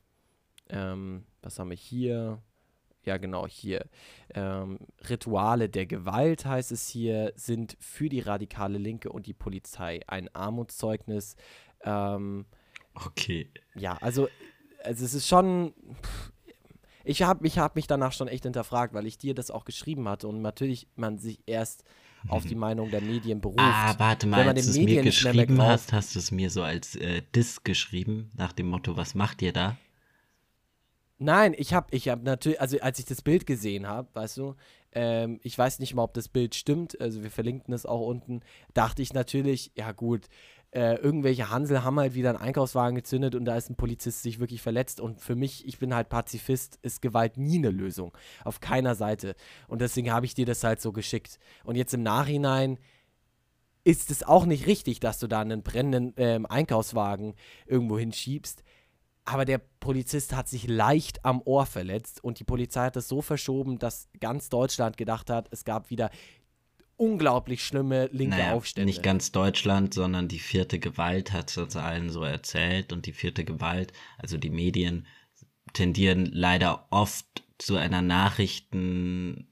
[0.69, 2.41] ähm, was haben wir hier?
[3.04, 3.86] Ja, genau, hier.
[4.34, 10.02] Ähm, Rituale der Gewalt heißt es hier, sind für die radikale Linke und die Polizei
[10.08, 11.38] ein Armutszeugnis.
[11.83, 12.45] Ähm,
[12.93, 13.49] okay.
[13.75, 14.27] Ja, also,
[14.83, 15.73] also es ist schon.
[17.03, 20.09] Ich habe ich hab mich danach schon echt hinterfragt, weil ich dir das auch geschrieben
[20.09, 21.85] hatte und natürlich man sich erst
[22.27, 23.59] auf die Meinung der Medien beruft.
[23.59, 26.95] Ah, warte mal, als du es mir geschrieben hast, hast du es mir so als
[26.95, 29.77] äh, Diss geschrieben, nach dem Motto, was macht ihr da?
[31.19, 34.55] Nein, ich habe ich hab natürlich, also als ich das Bild gesehen habe, weißt du,
[34.91, 38.41] ähm, ich weiß nicht mal, ob das Bild stimmt, also wir verlinken es auch unten,
[38.73, 40.27] dachte ich natürlich, ja gut,
[40.71, 44.39] äh, irgendwelche Hansel haben halt wieder einen Einkaufswagen gezündet und da ist ein Polizist sich
[44.39, 44.99] wirklich verletzt.
[44.99, 48.15] Und für mich, ich bin halt Pazifist, ist Gewalt nie eine Lösung.
[48.43, 49.36] Auf keiner Seite.
[49.67, 51.39] Und deswegen habe ich dir das halt so geschickt.
[51.63, 52.77] Und jetzt im Nachhinein
[53.84, 58.63] ist es auch nicht richtig, dass du da einen brennenden äh, Einkaufswagen irgendwo hinschiebst.
[59.23, 63.21] Aber der Polizist hat sich leicht am Ohr verletzt und die Polizei hat das so
[63.21, 66.10] verschoben, dass ganz Deutschland gedacht hat, es gab wieder
[66.97, 68.88] unglaublich schlimme linke naja, Aufstände.
[68.88, 72.91] Nicht ganz Deutschland, sondern die vierte Gewalt hat es uns allen so erzählt.
[72.91, 75.07] Und die vierte Gewalt, also die Medien,
[75.73, 77.25] tendieren leider oft
[77.57, 79.47] zu einer Nachrichten,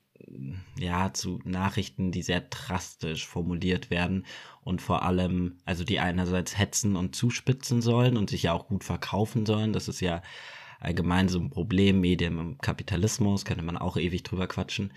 [0.77, 4.25] ja, zu Nachrichten, die sehr drastisch formuliert werden
[4.63, 8.83] und vor allem, also die einerseits hetzen und zuspitzen sollen und sich ja auch gut
[8.83, 9.73] verkaufen sollen.
[9.73, 10.21] Das ist ja
[10.79, 14.91] allgemein so ein Problem, Medien im Kapitalismus, könnte man auch ewig drüber quatschen.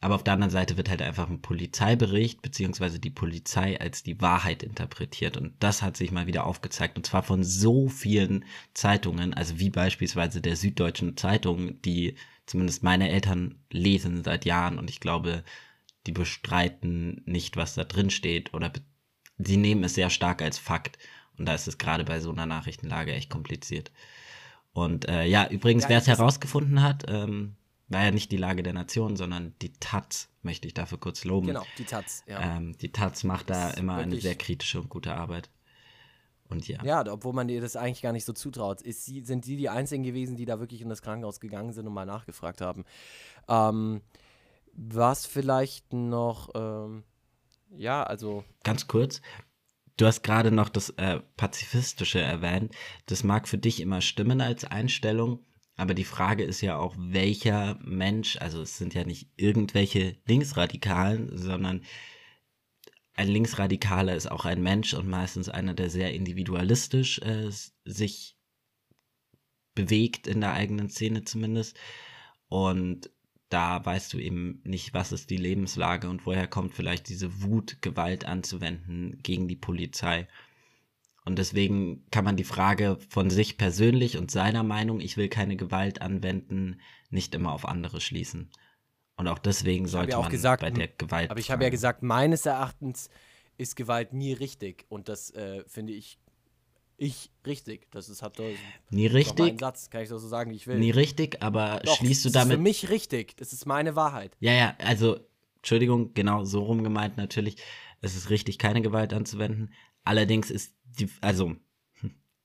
[0.00, 4.20] Aber auf der anderen Seite wird halt einfach ein Polizeibericht beziehungsweise die Polizei als die
[4.20, 5.36] Wahrheit interpretiert.
[5.36, 6.96] Und das hat sich mal wieder aufgezeigt.
[6.96, 13.08] Und zwar von so vielen Zeitungen, also wie beispielsweise der Süddeutschen Zeitung, die zumindest meine
[13.08, 14.78] Eltern lesen seit Jahren.
[14.78, 15.44] Und ich glaube,
[16.06, 18.52] die bestreiten nicht, was da drin steht.
[18.52, 18.72] Oder
[19.38, 20.98] sie nehmen es sehr stark als Fakt.
[21.38, 23.90] Und da ist es gerade bei so einer Nachrichtenlage echt kompliziert.
[24.72, 27.56] Und äh, ja, übrigens, ja, wer es herausgefunden hat, ähm,
[27.88, 31.48] war ja nicht die Lage der Nation, sondern die Taz, möchte ich dafür kurz loben.
[31.48, 32.56] Genau, die Taz, ja.
[32.56, 35.50] Ähm, die Taz macht da immer eine sehr kritische und gute Arbeit.
[36.48, 36.82] Und ja.
[36.84, 38.80] Ja, obwohl man ihr das eigentlich gar nicht so zutraut.
[38.80, 41.86] Ist sie, sind sie die Einzigen gewesen, die da wirklich in das Krankenhaus gegangen sind
[41.86, 42.84] und mal nachgefragt haben.
[43.48, 44.00] Ähm,
[44.72, 47.02] was vielleicht noch, ähm,
[47.76, 48.44] ja, also.
[48.62, 49.20] Ganz kurz,
[49.96, 52.74] Du hast gerade noch das äh, Pazifistische erwähnt.
[53.06, 55.40] Das mag für dich immer stimmen als Einstellung,
[55.76, 61.36] aber die Frage ist ja auch, welcher Mensch, also es sind ja nicht irgendwelche Linksradikalen,
[61.36, 61.82] sondern
[63.14, 67.50] ein Linksradikaler ist auch ein Mensch und meistens einer, der sehr individualistisch äh,
[67.84, 68.36] sich
[69.74, 71.78] bewegt in der eigenen Szene zumindest.
[72.48, 73.10] Und
[73.48, 77.80] da weißt du eben nicht, was ist die Lebenslage und woher kommt vielleicht diese Wut,
[77.80, 80.26] Gewalt anzuwenden gegen die Polizei.
[81.26, 85.56] Und deswegen kann man die Frage von sich persönlich und seiner Meinung, ich will keine
[85.56, 88.48] Gewalt anwenden, nicht immer auf andere schließen.
[89.16, 91.30] Und auch deswegen sollte ja auch man gesagt, bei der Gewalt.
[91.30, 93.10] Aber ich habe ja gesagt, meines Erachtens
[93.58, 94.86] ist Gewalt nie richtig.
[94.88, 96.18] Und das äh, finde ich
[96.96, 97.90] ich richtig.
[97.90, 98.44] Das ist hat doch,
[98.90, 99.46] nie richtig.
[99.46, 100.78] Mein Satz, kann ich so sagen, wie ich will.
[100.78, 102.34] Nie richtig, aber doch, schließt du damit.
[102.34, 103.36] Das ist für mich richtig.
[103.36, 104.36] Das ist meine Wahrheit.
[104.40, 105.18] Ja, ja, also
[105.56, 107.56] Entschuldigung, genau so rum gemeint natürlich.
[108.00, 109.72] Es ist richtig, keine Gewalt anzuwenden.
[110.06, 111.56] Allerdings ist die, also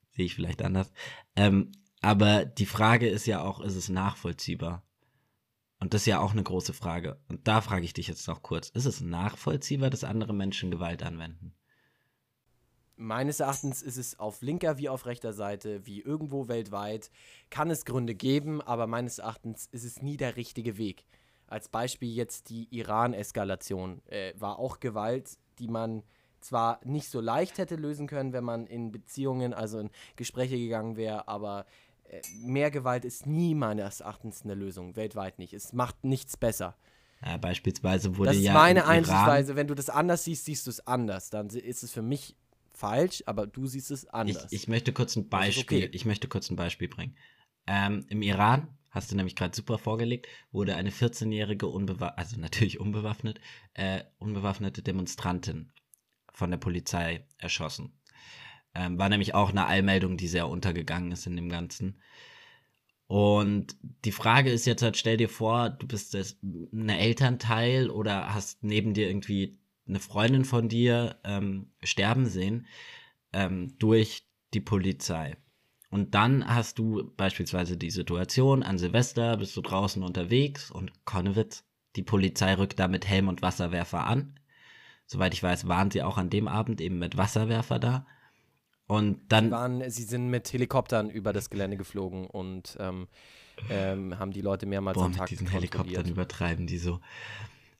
[0.09, 0.91] sehe ich vielleicht anders.
[1.35, 1.71] Ähm,
[2.01, 4.83] aber die Frage ist ja auch, ist es nachvollziehbar?
[5.79, 7.19] Und das ist ja auch eine große Frage.
[7.27, 8.69] Und da frage ich dich jetzt noch kurz.
[8.69, 11.53] Ist es nachvollziehbar, dass andere Menschen Gewalt anwenden?
[12.95, 17.11] Meines Erachtens ist es auf linker wie auf rechter Seite, wie irgendwo weltweit,
[17.51, 21.05] kann es Gründe geben, aber meines Erachtens ist es nie der richtige Weg.
[21.47, 26.03] Als Beispiel jetzt die Iran-Eskalation äh, war auch Gewalt, die man
[26.41, 30.97] zwar nicht so leicht hätte lösen können, wenn man in Beziehungen, also in Gespräche gegangen
[30.97, 31.65] wäre, aber
[32.09, 35.53] äh, mehr Gewalt ist nie meines Erachtens eine Lösung, weltweit nicht.
[35.53, 36.75] Es macht nichts besser.
[37.25, 39.55] Ja, beispielsweise wurde das ist ja meine im Einsichtweise.
[39.55, 41.29] Wenn du das anders siehst, siehst du es anders.
[41.29, 42.35] Dann ist es für mich
[42.73, 44.47] falsch, aber du siehst es anders.
[44.49, 45.89] Ich, ich möchte kurz ein Beispiel, okay.
[45.93, 47.15] ich möchte kurz ein Beispiel bringen.
[47.67, 52.79] Ähm, Im Iran, hast du nämlich gerade super vorgelegt, wurde eine 14-jährige, unbewaffnet, also natürlich
[52.79, 53.39] unbewaffnet,
[53.75, 55.71] äh, unbewaffnete Demonstrantin
[56.41, 57.93] von der Polizei erschossen.
[58.73, 62.01] Ähm, war nämlich auch eine Allmeldung, die sehr untergegangen ist in dem Ganzen.
[63.05, 63.75] Und
[64.05, 66.17] die Frage ist jetzt halt, stell dir vor, du bist
[66.73, 72.65] eine Elternteil oder hast neben dir irgendwie eine Freundin von dir ähm, sterben sehen
[73.33, 74.23] ähm, durch
[74.55, 75.37] die Polizei.
[75.91, 81.65] Und dann hast du beispielsweise die Situation, an Silvester bist du draußen unterwegs und Konnewitz,
[81.95, 84.39] die Polizei rückt da mit Helm und Wasserwerfer an.
[85.11, 88.05] Soweit ich weiß, waren sie auch an dem Abend eben mit Wasserwerfer da.
[88.87, 89.51] Und dann.
[89.51, 93.09] Waren, sie sind mit Helikoptern über das Gelände geflogen und ähm,
[93.69, 95.73] ähm, haben die Leute mehrmals Boah, am mit Tag diesen kontrolliert.
[95.73, 97.01] Helikoptern übertreiben die so.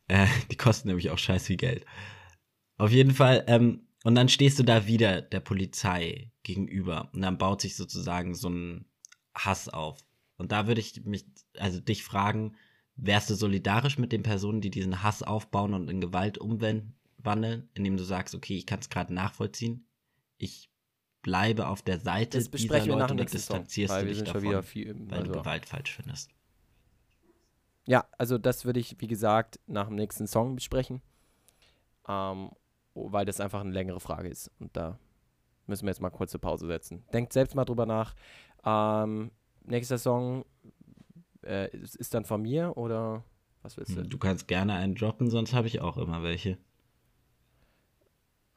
[0.10, 1.86] Äh, die kosten nämlich auch scheiß viel Geld.
[2.78, 7.38] Auf jeden Fall, ähm, und dann stehst du da wieder der Polizei gegenüber und dann
[7.38, 8.90] baut sich sozusagen so ein
[9.34, 10.04] Hass auf.
[10.36, 11.24] Und da würde ich mich,
[11.58, 12.58] also dich fragen,
[12.98, 16.38] wärst du solidarisch mit den Personen, die diesen Hass aufbauen und in Gewalt
[17.22, 19.88] umwandeln, indem du sagst, okay, ich kann es gerade nachvollziehen,
[20.38, 20.70] ich
[21.22, 24.06] bleibe auf der Seite Das dieser besprechen wir nach Leute dem und Song, distanzierst weil
[24.06, 26.32] du dich davon, viel, weil also, du Gewalt falsch findest.
[27.86, 31.02] Ja, also das würde ich, wie gesagt, nach dem nächsten Song besprechen.
[32.08, 32.52] Ähm,
[32.94, 34.52] weil das einfach eine längere Frage ist.
[34.60, 35.00] Und da
[35.68, 37.04] müssen wir jetzt mal kurze Pause setzen.
[37.14, 38.16] Denkt selbst mal drüber nach.
[38.66, 39.32] Ähm,
[39.64, 40.46] nächster Song
[41.44, 43.24] äh, ist, ist dann von mir oder
[43.62, 44.04] was willst du?
[44.04, 46.58] Du kannst gerne einen droppen, sonst habe ich auch immer welche.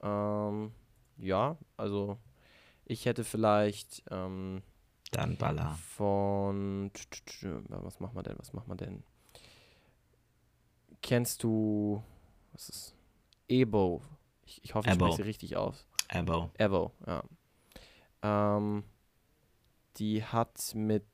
[0.04, 0.72] Ähm,
[1.16, 2.18] ja, also
[2.84, 4.62] ich hätte vielleicht ähm,
[5.10, 5.76] Dann Baller.
[5.96, 6.90] von
[7.68, 8.38] was machen wir denn?
[8.38, 9.02] Was machen wir denn?
[11.02, 12.02] Kennst du
[12.52, 12.94] was ist
[13.48, 14.02] Ebo?
[14.44, 15.06] Ich, ich hoffe, ich Ebo.
[15.06, 15.86] spreche sie richtig aus.
[16.08, 16.50] Abo.
[16.58, 17.22] Evo, ja.
[18.22, 18.84] Ähm,
[19.96, 21.06] die hat mit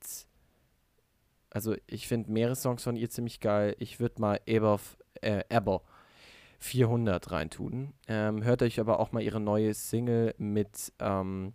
[1.50, 3.76] also ich finde mehrere Songs von ihr ziemlich geil.
[3.78, 4.78] Ich würde mal Ebo,
[5.20, 5.82] äh, Ebo
[6.60, 7.94] 400 reintun.
[8.06, 11.54] Ähm, hört euch aber auch mal ihre neue Single mit ähm,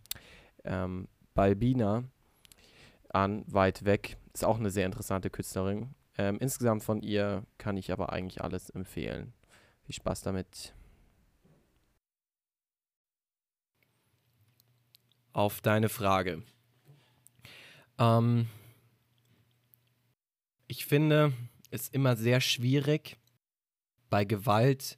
[0.64, 2.04] ähm, Balbina
[3.10, 4.18] an, weit weg.
[4.34, 5.94] Ist auch eine sehr interessante Künstlerin.
[6.18, 9.34] Ähm, insgesamt von ihr kann ich aber eigentlich alles empfehlen.
[9.84, 10.74] Viel Spaß damit.
[15.34, 16.42] Auf deine Frage.
[18.00, 18.48] Ähm,
[20.68, 21.34] ich finde
[21.70, 23.18] es immer sehr schwierig,
[24.10, 24.98] bei Gewalt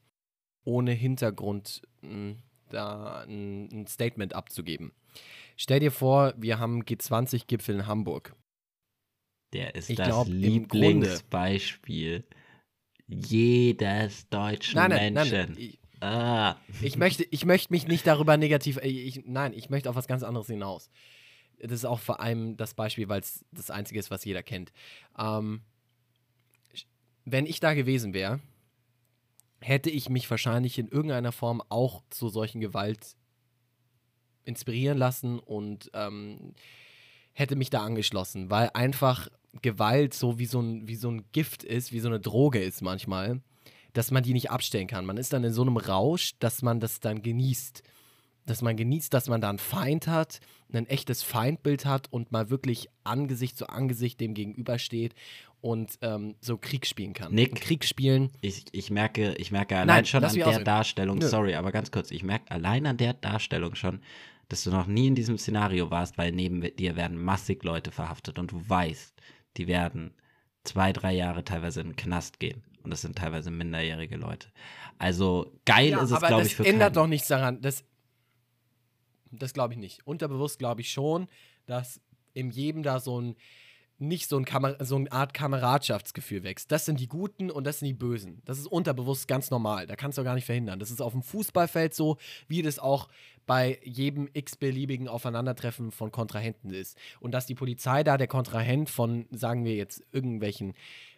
[0.63, 2.35] ohne Hintergrund mh,
[2.69, 4.91] da ein, ein Statement abzugeben.
[5.55, 8.35] Stell dir vor, wir haben G20-Gipfel in Hamburg.
[9.53, 12.25] Der ist Ich das glaub, Lieblingsbeispiel
[13.07, 15.53] jedes deutschen Nein, nein, nein, Menschen.
[15.53, 15.57] nein.
[15.57, 16.57] Ich, Ah.
[16.83, 18.77] ich, möchte, ich möchte mich nicht darüber negativ.
[18.77, 20.91] äh, Ich, nein, ich möchte auf was ganz anderes hinaus.
[21.59, 24.71] Das ist auch vor allem das Beispiel, weil es das Einzige ist, was jeder kennt.
[25.17, 25.61] Ähm,
[27.25, 28.39] wenn ich da gewesen wäre,
[29.61, 33.15] hätte ich mich wahrscheinlich in irgendeiner Form auch zu solchen Gewalt
[34.45, 36.53] inspirieren lassen und ähm,
[37.33, 39.27] hätte mich da angeschlossen, weil einfach
[39.61, 42.81] Gewalt so wie so, ein, wie so ein Gift ist, wie so eine Droge ist
[42.81, 43.41] manchmal,
[43.93, 45.05] dass man die nicht abstellen kann.
[45.05, 47.83] Man ist dann in so einem Rausch, dass man das dann genießt.
[48.45, 50.39] Dass man genießt, dass man da einen Feind hat,
[50.73, 55.15] ein echtes Feindbild hat und mal wirklich Angesicht zu Angesicht dem gegenübersteht
[55.61, 57.33] und ähm, so Krieg spielen kann.
[57.33, 57.55] Nick.
[57.55, 58.31] Krieg spielen.
[58.41, 60.59] Ich, ich merke, ich merke allein Nein, schon an der.
[60.59, 61.27] Darstellung, Nö.
[61.27, 64.01] sorry, aber ganz kurz, ich merke allein an der Darstellung schon,
[64.49, 68.39] dass du noch nie in diesem Szenario warst, weil neben dir werden massig Leute verhaftet
[68.39, 69.13] und du weißt,
[69.57, 70.13] die werden
[70.63, 72.63] zwei, drei Jahre teilweise in den Knast gehen.
[72.83, 74.47] Und das sind teilweise minderjährige Leute.
[74.97, 77.03] Also geil Ja, ist es, aber glaube das ich, für ändert keinen.
[77.03, 77.61] doch nichts daran.
[77.61, 77.83] Das,
[79.32, 80.06] das glaube ich nicht.
[80.06, 81.28] Unterbewusst glaube ich schon,
[81.65, 82.02] dass
[82.34, 83.36] in jedem da so ein
[84.00, 86.71] nicht so, ein so eine Art Kameradschaftsgefühl wächst.
[86.71, 88.42] Das sind die Guten und das sind die Bösen.
[88.46, 89.88] Das ist unterbewusst ganz normal.
[89.88, 90.80] Da kannst du gar nicht verhindern.
[90.80, 92.17] Das ist auf dem Fußballfeld so,
[92.48, 93.08] wie das auch
[93.48, 96.98] bei jedem x-beliebigen Aufeinandertreffen von Kontrahenten ist.
[97.19, 100.73] Und dass die Polizei da der Kontrahent von, sagen wir jetzt, irgendwelchen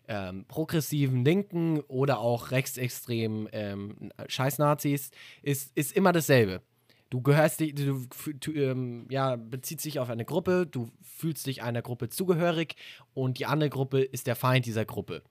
[0.07, 6.61] ähm, progressiven Linken oder auch rechtsextremen ähm, Scheißnazis ist, ist immer dasselbe.
[7.09, 8.07] Du gehörst, du,
[8.39, 12.75] du ähm, ja, bezieht sich auf eine Gruppe, du fühlst dich einer Gruppe zugehörig
[13.13, 15.23] und die andere Gruppe ist der Feind dieser Gruppe.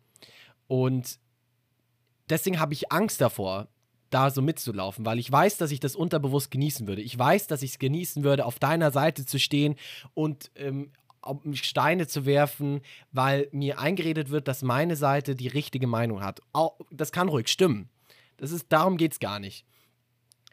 [0.66, 1.20] Und
[2.28, 3.68] deswegen habe ich Angst davor,
[4.10, 7.02] da so mitzulaufen, weil ich weiß, dass ich das unterbewusst genießen würde.
[7.02, 9.76] Ich weiß, dass ich es genießen würde, auf deiner Seite zu stehen
[10.14, 10.90] und ähm,
[11.52, 12.80] Steine zu werfen,
[13.12, 16.40] weil mir eingeredet wird, dass meine Seite die richtige Meinung hat.
[16.90, 17.88] Das kann ruhig stimmen.
[18.38, 19.66] Das ist, darum geht es gar nicht.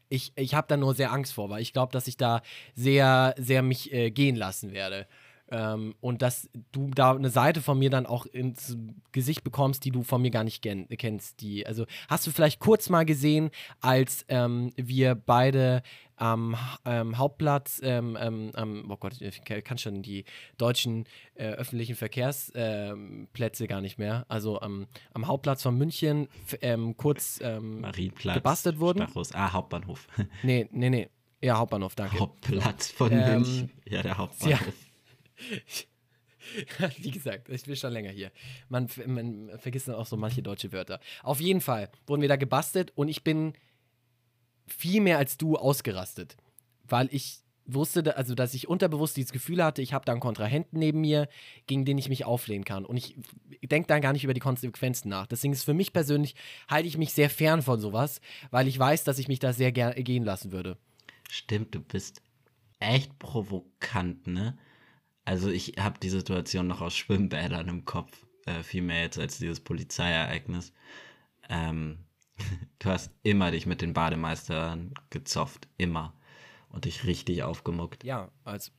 [0.09, 2.41] Ich, ich habe da nur sehr Angst vor, weil ich glaube, dass ich da
[2.75, 5.07] sehr, sehr mich äh, gehen lassen werde.
[5.51, 8.77] Ähm, und dass du da eine Seite von mir dann auch ins
[9.11, 11.41] Gesicht bekommst, die du von mir gar nicht kennst.
[11.41, 15.83] Die, also hast du vielleicht kurz mal gesehen, als ähm, wir beide
[16.17, 20.23] am ähm, Hauptplatz, ähm, ähm, oh Gott, ich kann schon die
[20.57, 24.87] deutschen äh, öffentlichen Verkehrsplätze ähm, gar nicht mehr, also am
[25.17, 26.27] Hauptplatz von München
[26.97, 29.03] kurz gebastelt wurden.
[29.03, 30.07] Stachus, ah, Hauptbahnhof.
[30.43, 31.09] nee, nee, nee.
[31.41, 32.19] Ja, Hauptbahnhof, danke.
[32.19, 33.71] Hauptplatz von München.
[33.85, 34.65] Ja, der Hauptbahnhof.
[34.65, 34.73] Ja.
[36.97, 38.31] Wie gesagt, ich bin schon länger hier.
[38.69, 40.99] Man, man, vergisst dann auch so manche deutsche Wörter.
[41.23, 43.53] Auf jeden Fall wurden wir da gebastelt und ich bin
[44.67, 46.37] viel mehr als du ausgerastet,
[46.83, 50.77] weil ich wusste, also dass ich unterbewusst dieses Gefühl hatte, ich habe da einen Kontrahenten
[50.79, 51.27] neben mir,
[51.67, 52.85] gegen den ich mich auflehnen kann.
[52.85, 53.15] Und ich
[53.63, 55.27] denke dann gar nicht über die Konsequenzen nach.
[55.27, 56.35] Deswegen ist für mich persönlich,
[56.67, 58.21] halte ich mich sehr fern von sowas,
[58.51, 60.77] weil ich weiß, dass ich mich da sehr gehen lassen würde.
[61.29, 62.21] Stimmt, du bist
[62.79, 64.57] echt provokant, ne?
[65.25, 69.39] Also ich habe die Situation noch aus Schwimmbädern im Kopf, äh, viel mehr jetzt als
[69.39, 70.71] dieses Polizeiereignis.
[71.49, 71.97] Ähm,
[72.79, 76.13] du hast immer dich mit den Bademeistern gezofft, immer.
[76.69, 78.03] Und dich richtig aufgemuckt.
[78.03, 78.71] Ja, also.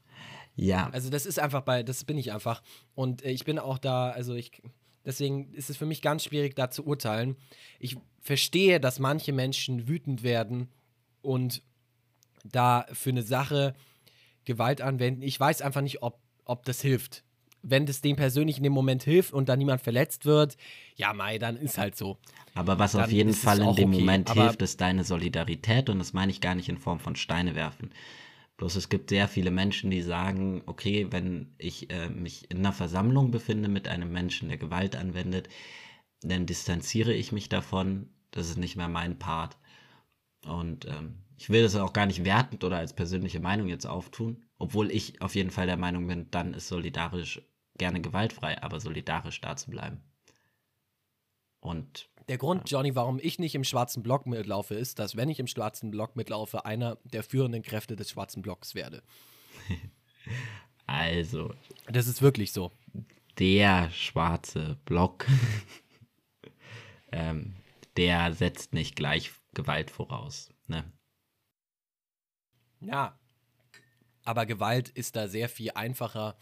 [0.54, 0.88] Ja.
[0.90, 2.62] Also das ist einfach bei, das bin ich einfach.
[2.94, 4.62] Und äh, ich bin auch da, also ich,
[5.04, 7.36] deswegen ist es für mich ganz schwierig, da zu urteilen.
[7.78, 10.68] Ich verstehe, dass manche Menschen wütend werden
[11.22, 11.62] und
[12.44, 13.74] da für eine Sache
[14.44, 15.22] Gewalt anwenden.
[15.22, 17.22] Ich weiß einfach nicht, ob ob das hilft.
[17.62, 20.56] Wenn das dem persönlich in dem Moment hilft und da niemand verletzt wird,
[20.94, 22.18] ja, Mai, dann ist halt so.
[22.54, 24.00] Aber was dann auf jeden Fall in dem okay.
[24.00, 27.16] Moment Aber hilft, ist deine Solidarität und das meine ich gar nicht in Form von
[27.16, 27.90] Steine werfen.
[28.56, 32.72] Bloß es gibt sehr viele Menschen, die sagen, okay, wenn ich äh, mich in einer
[32.72, 35.48] Versammlung befinde mit einem Menschen, der Gewalt anwendet,
[36.22, 38.08] dann distanziere ich mich davon.
[38.30, 39.58] Das ist nicht mehr mein Part.
[40.46, 44.45] Und ähm, ich will das auch gar nicht wertend oder als persönliche Meinung jetzt auftun,
[44.58, 47.42] obwohl ich auf jeden Fall der Meinung bin, dann ist solidarisch
[47.76, 50.02] gerne gewaltfrei, aber solidarisch da zu bleiben.
[51.60, 55.38] Und der Grund, Johnny, warum ich nicht im schwarzen Block mitlaufe, ist, dass wenn ich
[55.38, 59.02] im schwarzen Block mitlaufe, einer der führenden Kräfte des schwarzen Blocks werde.
[60.86, 61.54] also.
[61.86, 62.72] Das ist wirklich so.
[63.38, 65.26] Der schwarze Block,
[67.12, 67.54] ähm,
[67.96, 70.50] der setzt nicht gleich Gewalt voraus.
[70.66, 70.84] Ne?
[72.80, 73.18] Ja,
[74.26, 76.36] aber Gewalt ist da sehr viel einfacher.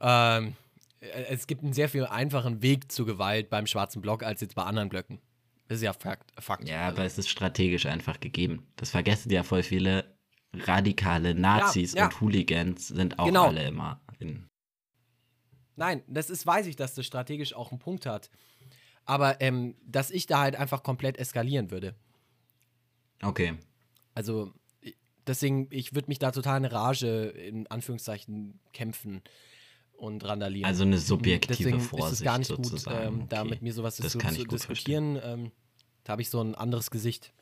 [0.00, 0.56] Ähm,
[1.00, 4.64] es gibt einen sehr viel einfachen Weg zu Gewalt beim schwarzen Block als jetzt bei
[4.64, 5.20] anderen Blöcken.
[5.68, 6.32] Das ist ja Fakt.
[6.40, 6.68] Fakt.
[6.68, 6.96] Ja, also.
[6.96, 8.66] aber es ist strategisch einfach gegeben.
[8.76, 10.16] Das vergessen ja voll viele
[10.52, 12.04] radikale Nazis ja, ja.
[12.06, 13.48] und Hooligans sind auch genau.
[13.48, 14.48] alle immer in.
[15.74, 18.30] Nein, das ist, weiß ich, dass das strategisch auch einen Punkt hat.
[19.04, 21.94] Aber ähm, dass ich da halt einfach komplett eskalieren würde.
[23.22, 23.54] Okay.
[24.14, 24.52] Also,
[25.26, 29.22] deswegen, ich würde mich da total eine Rage in Anführungszeichen kämpfen
[29.96, 30.66] und randalieren.
[30.66, 33.14] Also eine subjektive deswegen Vorsicht ist es gar nicht sozusagen.
[33.14, 35.18] gut, ähm, da mit mir sowas das zu, zu diskutieren.
[35.22, 35.52] Ähm,
[36.04, 37.32] da habe ich so ein anderes Gesicht.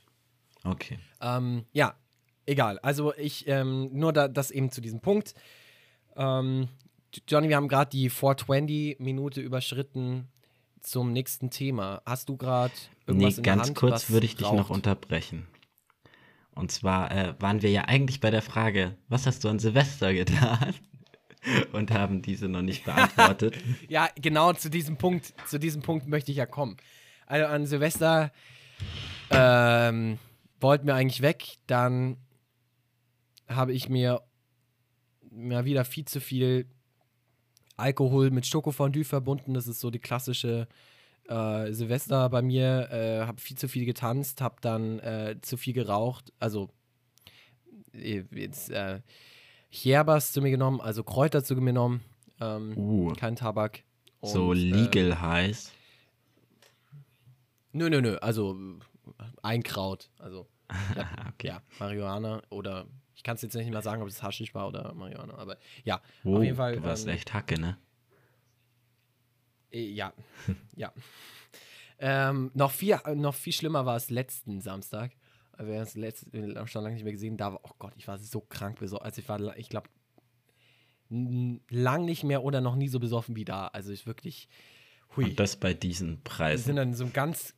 [0.65, 0.99] Okay.
[1.21, 1.95] Ähm, ja,
[2.47, 2.79] egal.
[2.79, 5.35] Also ich, ähm, nur da, das eben zu diesem Punkt.
[6.17, 6.69] Ähm,
[7.29, 10.29] Johnny, wir haben gerade die 420-Minute überschritten
[10.81, 12.03] zum nächsten Thema.
[12.05, 12.73] Hast du gerade
[13.07, 13.63] irgendwas nee, in der Hand?
[13.63, 15.47] Ganz kurz würde ich dich noch unterbrechen.
[16.55, 20.13] Und zwar äh, waren wir ja eigentlich bei der Frage, was hast du an Silvester
[20.15, 20.75] getan?
[21.73, 23.59] Und haben diese noch nicht beantwortet.
[23.89, 26.79] ja, genau zu diesem Punkt, zu diesem Punkt möchte ich ja kommen.
[27.27, 28.33] Also an Silvester
[29.31, 30.19] ähm,
[30.61, 32.17] wollten wir eigentlich weg, dann
[33.47, 34.23] habe ich mir
[35.31, 36.67] mal wieder viel zu viel
[37.77, 39.55] Alkohol mit Schokofondue verbunden.
[39.55, 40.69] Das ist so die klassische
[41.29, 45.73] äh, Silvester bei mir, äh, habe viel zu viel getanzt, habe dann äh, zu viel
[45.73, 46.69] geraucht, also
[47.93, 49.01] äh, jetzt äh,
[49.71, 52.03] Hierbas zu mir genommen, also Kräuter zu mir genommen,
[52.41, 53.13] Ähm, Uh.
[53.15, 53.83] Kein Tabak.
[54.21, 55.73] Und, so Äh, legal heiß.
[57.73, 58.17] nö, nö, nö.
[58.19, 58.57] Also
[59.43, 60.11] ein Kraut.
[60.19, 60.49] Also
[60.97, 61.49] ja, Okay.
[61.49, 64.93] ja, Marihuana oder ich kann es jetzt nicht mal sagen, ob es Haschisch war oder
[64.95, 66.77] Marihuana, aber ja, Oh, auf jeden Fall.
[66.77, 67.77] du warst ähm, echt Hacke, ne?
[69.75, 70.13] Äh, Ja,
[70.77, 70.93] ja.
[71.99, 75.13] Ähm, noch, viel, noch viel schlimmer war es letzten Samstag.
[75.59, 77.37] Wir haben es letzt, äh, schon lange nicht mehr gesehen.
[77.37, 79.05] Da war, oh Gott, ich war so krank besoffen.
[79.05, 79.89] Also ich war, ich glaube,
[81.09, 83.69] lang nicht mehr oder noch nie so besoffen wie da.
[83.69, 84.49] Also ich wirklich,
[85.17, 85.25] hui.
[85.27, 86.65] Und das bei diesen Wir Preisen.
[86.65, 87.55] sind dann so ein ganz.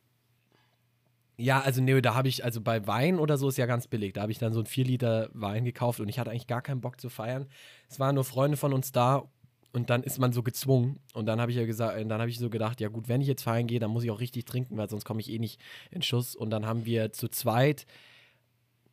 [1.39, 4.13] Ja, also nee, da habe ich, also bei Wein oder so ist ja ganz billig.
[4.13, 6.63] Da habe ich dann so ein 4 Liter Wein gekauft und ich hatte eigentlich gar
[6.63, 7.47] keinen Bock zu feiern.
[7.89, 9.29] Es waren nur Freunde von uns da
[9.77, 10.99] und dann ist man so gezwungen.
[11.13, 13.27] Und dann habe ich ja gesagt, dann habe ich so gedacht, ja gut, wenn ich
[13.27, 15.61] jetzt feiern gehe, dann muss ich auch richtig trinken, weil sonst komme ich eh nicht
[15.91, 16.35] in Schuss.
[16.35, 17.85] Und dann haben wir zu zweit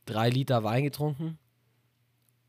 [0.05, 1.39] drei Liter Wein getrunken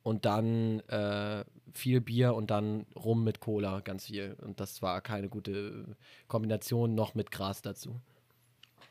[0.03, 4.35] und dann äh, viel Bier und dann rum mit Cola, ganz viel.
[4.41, 5.95] Und das war keine gute
[6.27, 8.01] Kombination, noch mit Gras dazu.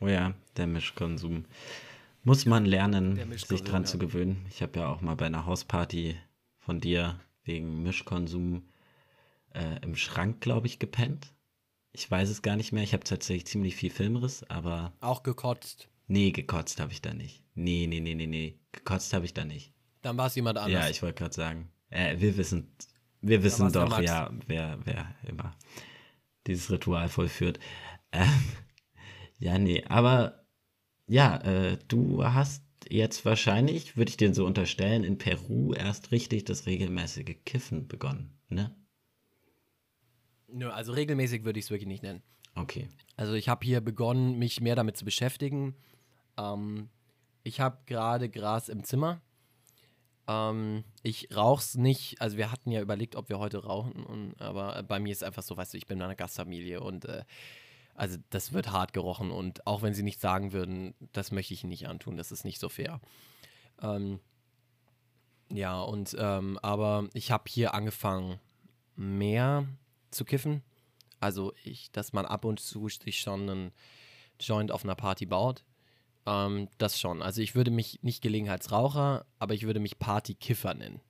[0.01, 1.45] Oh ja, der Mischkonsum.
[2.23, 3.89] Muss man lernen, Der sich dran ja.
[3.89, 4.47] zu gewöhnen.
[4.49, 6.17] Ich habe ja auch mal bei einer Hausparty
[6.61, 8.63] von dir wegen Mischkonsum
[9.55, 11.33] äh, im Schrank, glaube ich, gepennt.
[11.93, 12.83] Ich weiß es gar nicht mehr.
[12.83, 15.89] Ich habe tatsächlich ziemlich viel Filmriss, aber Auch gekotzt.
[16.07, 17.43] nee, gekotzt habe ich da nicht.
[17.55, 18.59] Nee, nee, nee, nee, nee.
[18.73, 19.73] Gekotzt habe ich da nicht.
[20.03, 20.85] Dann war es jemand anders.
[20.85, 21.71] Ja, ich wollte gerade sagen.
[21.91, 22.75] Äh, wir wissen,
[23.21, 25.57] wir wissen doch, ja, wer, wer immer
[26.47, 27.59] dieses Ritual vollführt.
[28.13, 28.29] Ähm,
[29.39, 30.45] ja, nee, aber
[31.07, 36.45] ja, äh, du hast jetzt wahrscheinlich, würde ich dir so unterstellen, in Peru erst richtig
[36.45, 38.75] das regelmäßige Kiffen begonnen, ne?
[40.55, 42.23] Nö, also regelmäßig würde ich es wirklich nicht nennen.
[42.55, 42.89] Okay.
[43.17, 45.75] Also ich habe hier begonnen, mich mehr damit zu beschäftigen.
[46.39, 46.89] Ähm,
[47.43, 49.21] ich habe gerade Gras im Zimmer.
[50.29, 52.21] Ähm, ich rauch's nicht.
[52.21, 54.05] Also wir hatten ja überlegt, ob wir heute rauchen.
[54.05, 57.05] Und, aber bei mir ist einfach so, weißt du, ich bin in einer Gastfamilie und
[57.07, 57.25] äh,
[57.97, 59.33] also das wird hart gerochen.
[59.33, 62.45] Und auch wenn sie nicht sagen würden, das möchte ich ihnen nicht antun, das ist
[62.45, 63.01] nicht so fair.
[63.83, 64.21] Ähm,
[65.51, 68.39] ja, und ähm, aber ich habe hier angefangen,
[68.95, 69.67] mehr
[70.15, 70.63] zu kiffen.
[71.21, 73.73] Also ich, dass man ab und zu sich schon einen
[74.41, 75.65] Joint auf einer Party baut.
[76.27, 77.23] Ähm, das schon.
[77.23, 81.01] Also ich würde mich nicht Gelegenheitsraucher, aber ich würde mich Partykiffer nennen.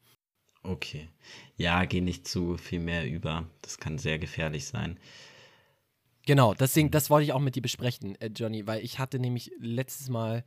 [0.63, 1.09] Okay.
[1.57, 3.49] Ja, geh nicht zu viel mehr über.
[3.63, 4.99] Das kann sehr gefährlich sein.
[6.27, 9.53] Genau, deswegen, das wollte ich auch mit dir besprechen, äh, Johnny, weil ich hatte nämlich
[9.59, 10.43] letztes Mal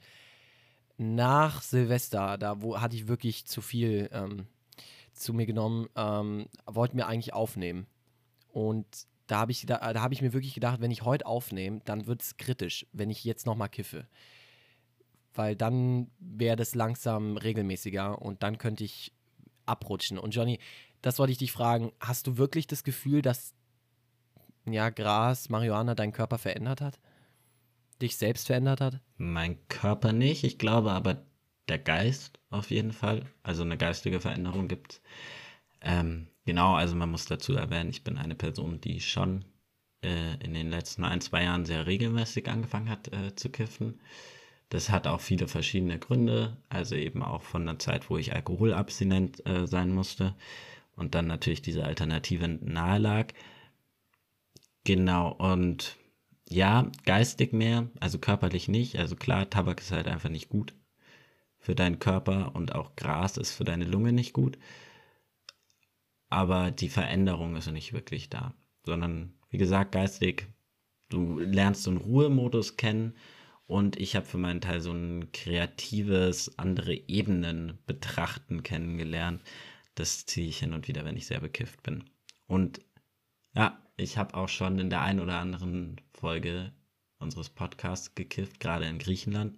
[0.97, 4.47] nach Silvester, da wo hatte ich wirklich zu viel ähm,
[5.13, 7.85] zu mir genommen, ähm, wollte mir eigentlich aufnehmen.
[8.57, 8.87] Und
[9.27, 12.07] da habe ich, da, da hab ich mir wirklich gedacht, wenn ich heute aufnehme, dann
[12.07, 14.07] wird es kritisch, wenn ich jetzt nochmal kiffe.
[15.35, 19.13] Weil dann wäre das langsam regelmäßiger und dann könnte ich
[19.67, 20.17] abrutschen.
[20.17, 20.57] Und Johnny,
[21.03, 23.53] das wollte ich dich fragen, hast du wirklich das Gefühl, dass
[24.65, 26.99] ja, Gras, Marihuana deinen Körper verändert hat?
[28.01, 28.99] Dich selbst verändert hat?
[29.17, 31.23] Mein Körper nicht, ich glaube aber
[31.69, 33.23] der Geist auf jeden Fall.
[33.43, 34.99] Also eine geistige Veränderung gibt
[35.87, 39.43] ähm, Genau, also man muss dazu erwähnen, ich bin eine Person, die schon
[40.01, 43.99] äh, in den letzten ein, zwei Jahren sehr regelmäßig angefangen hat äh, zu kiffen.
[44.69, 49.45] Das hat auch viele verschiedene Gründe, also eben auch von der Zeit, wo ich alkoholabstinent
[49.45, 50.35] äh, sein musste
[50.95, 53.33] und dann natürlich diese Alternative nahe lag.
[54.85, 55.97] Genau, und
[56.49, 58.97] ja, geistig mehr, also körperlich nicht.
[58.97, 60.73] Also klar, Tabak ist halt einfach nicht gut
[61.59, 64.57] für deinen Körper und auch Gras ist für deine Lunge nicht gut.
[66.29, 68.53] Aber die Veränderung ist nicht wirklich da,
[68.85, 70.47] sondern wie gesagt, geistig,
[71.09, 73.15] du lernst so einen Ruhemodus kennen
[73.65, 79.41] und ich habe für meinen Teil so ein kreatives, andere Ebenen betrachten kennengelernt.
[79.95, 82.05] Das ziehe ich hin und wieder, wenn ich sehr bekifft bin.
[82.47, 82.81] Und
[83.53, 86.71] ja, ich habe auch schon in der einen oder anderen Folge
[87.19, 89.57] unseres Podcasts gekifft, gerade in Griechenland.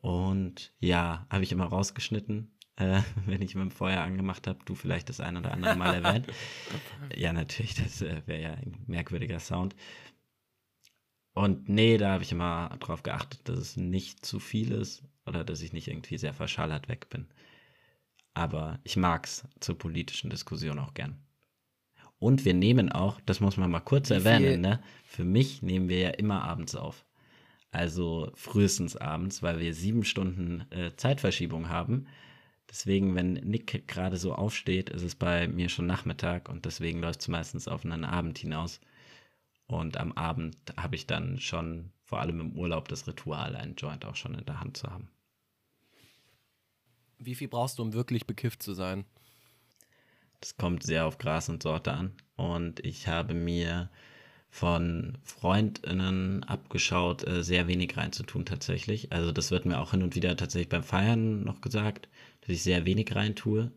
[0.00, 4.58] Und ja, habe ich immer rausgeschnitten, äh, wenn ich mit dem Feuer angemacht habe.
[4.64, 6.26] Du vielleicht das ein oder andere Mal erwähnt.
[7.16, 9.74] ja, natürlich, das äh, wäre ja ein merkwürdiger Sound.
[11.32, 15.44] Und nee, da habe ich immer darauf geachtet, dass es nicht zu viel ist oder
[15.44, 17.28] dass ich nicht irgendwie sehr verschallert weg bin.
[18.34, 21.18] Aber ich mag's zur politischen Diskussion auch gern.
[22.18, 24.82] Und wir nehmen auch, das muss man mal kurz erwähnen, ne?
[25.04, 27.06] Für mich nehmen wir ja immer abends auf.
[27.70, 32.06] Also frühestens abends, weil wir sieben Stunden äh, Zeitverschiebung haben.
[32.70, 37.20] Deswegen, wenn Nick gerade so aufsteht, ist es bei mir schon Nachmittag und deswegen läuft
[37.20, 38.80] es meistens auf einen Abend hinaus.
[39.66, 44.04] Und am Abend habe ich dann schon, vor allem im Urlaub, das Ritual, einen Joint
[44.04, 45.10] auch schon in der Hand zu haben.
[47.18, 49.04] Wie viel brauchst du, um wirklich bekifft zu sein?
[50.40, 52.16] Das kommt sehr auf Gras und Sorte an.
[52.36, 53.90] Und ich habe mir
[54.50, 59.12] von FreundInnen abgeschaut, äh, sehr wenig reinzutun tatsächlich.
[59.12, 62.08] Also das wird mir auch hin und wieder tatsächlich beim Feiern noch gesagt,
[62.40, 63.70] dass ich sehr wenig reintue.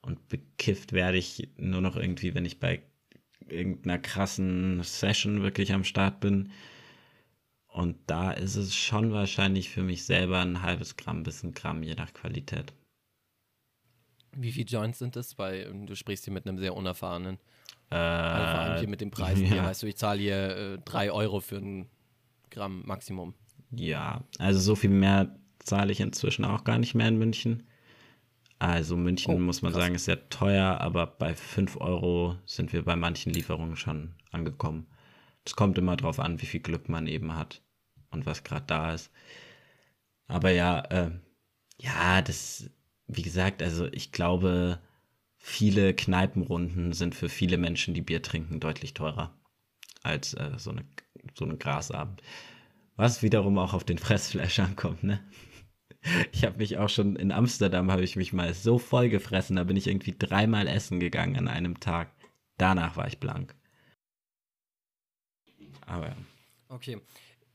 [0.00, 2.82] Und bekifft werde ich nur noch irgendwie, wenn ich bei
[3.48, 6.50] irgendeiner krassen Session wirklich am Start bin.
[7.66, 11.82] Und da ist es schon wahrscheinlich für mich selber ein halbes Gramm bis ein Gramm,
[11.82, 12.72] je nach Qualität.
[14.36, 15.38] Wie viele Joints sind das?
[15.38, 17.38] Weil du sprichst hier mit einem sehr unerfahrenen.
[17.92, 19.64] Äh, Also vor allem hier mit den Preisen hier, ja.
[19.64, 21.88] weißt du, ich zahle hier äh, 3 Euro für ein
[22.50, 23.34] Gramm Maximum.
[23.70, 27.62] Ja, also so viel mehr zahle ich inzwischen auch gar nicht mehr in München.
[28.58, 29.82] Also München, Oh, muss man krass.
[29.82, 34.86] sagen, ist sehr teuer, aber bei 5 Euro sind wir bei manchen Lieferungen schon angekommen.
[35.44, 37.62] Es kommt immer drauf an, wie viel Glück man eben hat
[38.10, 39.10] und was gerade da ist.
[40.28, 41.10] Aber ja, äh,
[41.80, 42.70] ja, das,
[43.08, 44.78] wie gesagt, also ich glaube,
[45.44, 49.34] viele Kneipenrunden sind für viele Menschen, die Bier trinken, deutlich teurer
[50.04, 50.84] als äh, so, eine,
[51.34, 52.22] so ein Grasabend.
[52.96, 55.20] Was wiederum auch auf den Fressflash ankommt, ne?
[56.32, 59.64] Ich habe mich auch schon in Amsterdam habe ich mich mal so voll gefressen, da
[59.64, 62.10] bin ich irgendwie dreimal essen gegangen an einem Tag.
[62.56, 63.54] Danach war ich blank.
[65.86, 66.16] Aber ja.
[66.68, 67.00] Okay.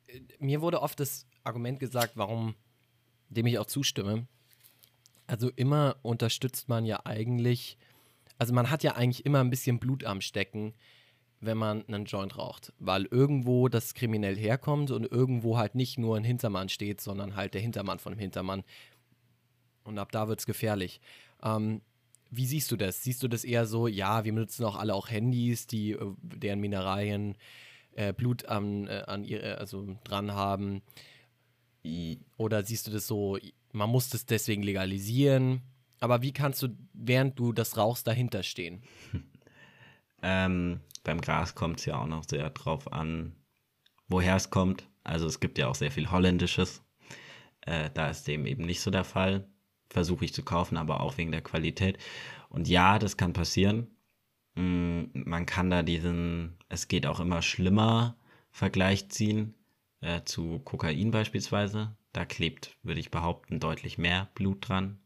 [0.07, 2.55] Äh, Mir wurde oft das Argument gesagt, warum,
[3.29, 4.27] dem ich auch zustimme.
[5.27, 7.77] Also immer unterstützt man ja eigentlich,
[8.37, 10.73] also man hat ja eigentlich immer ein bisschen Blut am Stecken,
[11.39, 16.17] wenn man einen Joint raucht, weil irgendwo das kriminell herkommt und irgendwo halt nicht nur
[16.17, 18.63] ein Hintermann steht, sondern halt der Hintermann von dem Hintermann.
[19.83, 20.99] Und ab da wird es gefährlich.
[21.43, 21.81] Ähm,
[22.29, 23.03] wie siehst du das?
[23.03, 26.59] Siehst du das eher so, ja, wir benutzen auch alle auch Handys, die äh, deren
[26.59, 27.35] Mineralien
[27.95, 30.81] äh, Blut an, äh, an ihre, also dran haben?
[32.37, 33.37] Oder siehst du das so,
[33.77, 35.61] man muss das deswegen legalisieren?
[35.99, 38.83] Aber wie kannst du, während du das rauchst, dahinter stehen?
[40.23, 43.35] Ähm, beim Gras kommt es ja auch noch sehr drauf an,
[44.07, 44.89] woher es kommt.
[45.03, 46.83] Also es gibt ja auch sehr viel Holländisches.
[47.61, 49.47] Äh, da ist dem eben nicht so der Fall.
[49.89, 51.97] Versuche ich zu kaufen, aber auch wegen der Qualität.
[52.49, 53.87] Und ja, das kann passieren.
[54.55, 58.17] Mm, Man kann da diesen, es geht auch immer schlimmer,
[58.51, 59.53] Vergleich ziehen
[60.01, 61.96] äh, zu Kokain beispielsweise.
[62.13, 64.99] Da klebt, würde ich behaupten, deutlich mehr Blut dran,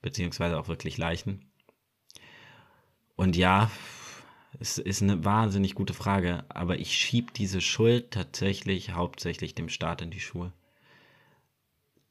[0.00, 1.50] beziehungsweise auch wirklich Leichen.
[3.16, 3.70] Und ja,
[4.60, 10.02] es ist eine wahnsinnig gute Frage, aber ich schieb diese Schuld tatsächlich hauptsächlich dem Staat
[10.02, 10.52] in die Schuhe.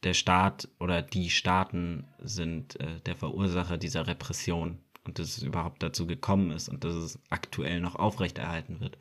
[0.03, 5.83] Der Staat oder die Staaten sind äh, der Verursacher dieser Repression und dass es überhaupt
[5.83, 8.97] dazu gekommen ist und dass es aktuell noch aufrechterhalten wird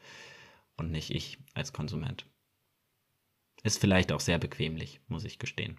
[0.76, 2.26] und nicht ich als Konsument.
[3.62, 5.78] Ist vielleicht auch sehr bequemlich, muss ich gestehen.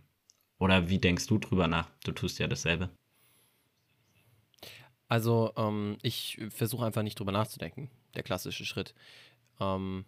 [0.59, 1.89] Oder wie denkst du drüber nach?
[2.03, 2.89] Du tust ja dasselbe.
[5.07, 8.93] Also, ähm, ich versuche einfach nicht drüber nachzudenken, der klassische Schritt.
[9.59, 10.05] Ähm,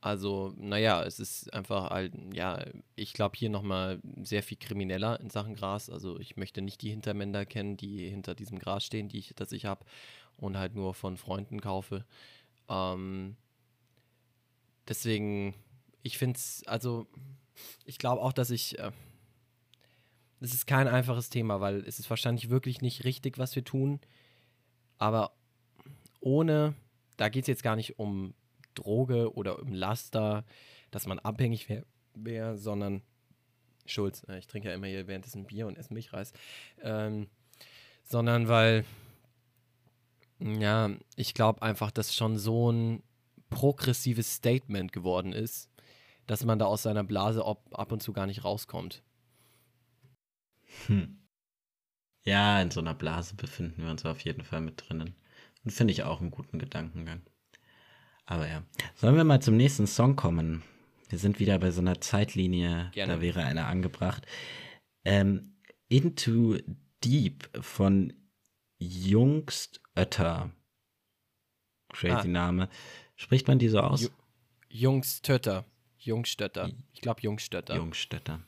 [0.00, 2.64] also, naja, es ist einfach halt, ja,
[2.94, 5.90] ich glaube hier nochmal sehr viel krimineller in Sachen Gras.
[5.90, 9.50] Also, ich möchte nicht die Hintermänner kennen, die hinter diesem Gras stehen, die ich, das
[9.50, 9.84] ich habe
[10.36, 12.04] und halt nur von Freunden kaufe.
[12.68, 13.36] Ähm,
[14.86, 15.54] deswegen,
[16.06, 17.06] ich finde es, also,
[17.84, 18.78] ich glaube auch, dass ich.
[18.78, 18.92] Äh,
[20.38, 24.00] ist kein einfaches Thema, weil es ist wahrscheinlich wirklich nicht richtig, was wir tun.
[24.98, 25.32] Aber
[26.20, 26.74] ohne,
[27.16, 28.34] da geht es jetzt gar nicht um
[28.74, 30.44] Droge oder um Laster,
[30.90, 33.02] dass man abhängig wäre, wär, sondern
[33.86, 36.32] Schulz, äh, ich trinke ja immer hier währenddessen Bier und esse Milchreis,
[36.82, 37.28] ähm,
[38.04, 38.84] sondern weil,
[40.38, 43.02] ja, ich glaube einfach, dass schon so ein
[43.48, 45.70] progressives Statement geworden ist,
[46.26, 49.02] dass man da aus seiner Blase ab und zu gar nicht rauskommt.
[50.86, 51.18] Hm.
[52.24, 55.14] Ja, in so einer Blase befinden wir uns auf jeden Fall mit drinnen.
[55.64, 57.22] Und finde ich auch einen guten Gedankengang.
[58.24, 58.62] Aber ja.
[58.96, 60.62] Sollen wir mal zum nächsten Song kommen?
[61.08, 63.14] Wir sind wieder bei so einer Zeitlinie, Gerne.
[63.14, 64.26] da wäre einer angebracht.
[65.04, 65.54] Ähm,
[65.88, 66.58] Into
[67.04, 68.12] Deep von
[68.78, 70.50] Jungstötter.
[71.92, 72.24] Crazy Ah.
[72.24, 72.68] Name.
[73.14, 74.02] Spricht man die so aus?
[74.02, 74.10] Ju-
[74.68, 75.64] Jungstötter.
[76.06, 76.70] Jungstötter.
[76.92, 77.76] Ich glaube Jungstötter.
[77.76, 78.40] Jungstötter.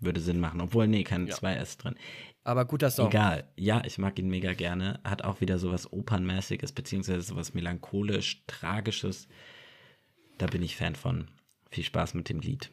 [0.00, 0.60] Würde Sinn machen.
[0.60, 1.34] Obwohl, nee, kein Ja.
[1.34, 1.94] 2S drin.
[2.42, 3.08] Aber guter Song.
[3.08, 3.48] Egal.
[3.56, 5.00] Ja, ich mag ihn mega gerne.
[5.04, 9.28] Hat auch wieder sowas Opernmäßiges, beziehungsweise sowas melancholisch, tragisches.
[10.38, 11.28] Da bin ich Fan von.
[11.70, 12.70] Viel Spaß mit dem Lied.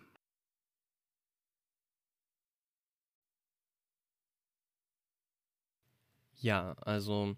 [6.39, 7.36] Ja, also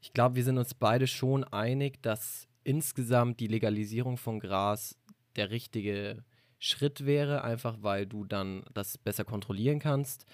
[0.00, 4.98] ich glaube, wir sind uns beide schon einig, dass insgesamt die Legalisierung von Gras
[5.36, 6.24] der richtige
[6.58, 10.26] Schritt wäre, einfach weil du dann das besser kontrollieren kannst.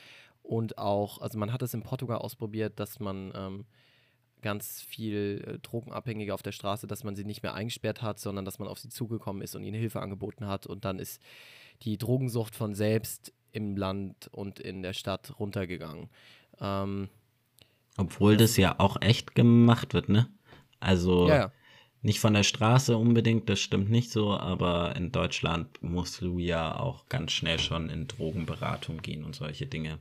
[0.43, 3.65] Und auch, also man hat es in Portugal ausprobiert, dass man ähm,
[4.41, 8.45] ganz viel äh, Drogenabhängige auf der Straße, dass man sie nicht mehr eingesperrt hat, sondern
[8.45, 10.67] dass man auf sie zugekommen ist und ihnen Hilfe angeboten hat.
[10.67, 11.21] Und dann ist
[11.83, 16.09] die Drogensucht von selbst im Land und in der Stadt runtergegangen.
[16.61, 17.09] Ähm,
[17.97, 20.29] Obwohl das ja auch echt gemacht wird, ne?
[20.79, 21.53] Also ja, ja.
[22.03, 26.79] Nicht von der Straße unbedingt, das stimmt nicht so, aber in Deutschland musst du ja
[26.79, 29.99] auch ganz schnell schon in Drogenberatung gehen und solche Dinge.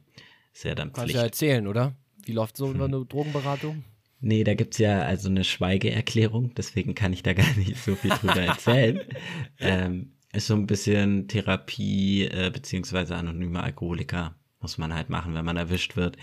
[0.53, 1.17] Ist ja dann Kannst Pflicht.
[1.17, 1.95] ja erzählen, oder?
[2.23, 3.83] Wie läuft so eine Drogenberatung?
[4.21, 8.11] Nee, da gibt's ja also eine Schweigeerklärung, deswegen kann ich da gar nicht so viel
[8.11, 9.01] drüber erzählen.
[9.59, 14.35] ähm, ist so ein bisschen Therapie, äh, beziehungsweise anonyme Alkoholiker.
[14.61, 16.17] Muss man halt machen, wenn man erwischt wird.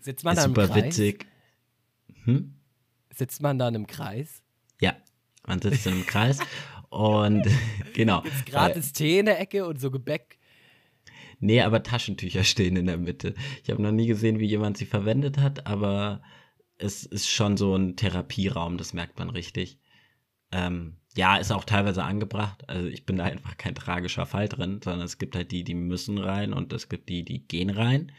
[0.00, 0.84] Sitzt man ist da im super Kreis?
[0.84, 1.26] witzig.
[2.24, 2.54] Hm?
[3.10, 4.42] Sitzt man da in einem Kreis?
[4.80, 4.96] Ja,
[5.46, 6.38] man sitzt in einem Kreis
[6.90, 7.46] und
[7.94, 8.22] genau.
[8.22, 10.38] Ist gratis Tee in der Ecke und so Gebäck.
[11.40, 13.34] Nee, aber Taschentücher stehen in der Mitte.
[13.64, 16.22] Ich habe noch nie gesehen, wie jemand sie verwendet hat, aber
[16.78, 19.78] es ist schon so ein Therapieraum, das merkt man richtig.
[20.52, 22.68] Ähm, ja, ist auch teilweise angebracht.
[22.68, 25.74] Also ich bin da einfach kein tragischer Fall drin, sondern es gibt halt die, die
[25.74, 28.12] müssen rein und es gibt die, die gehen rein.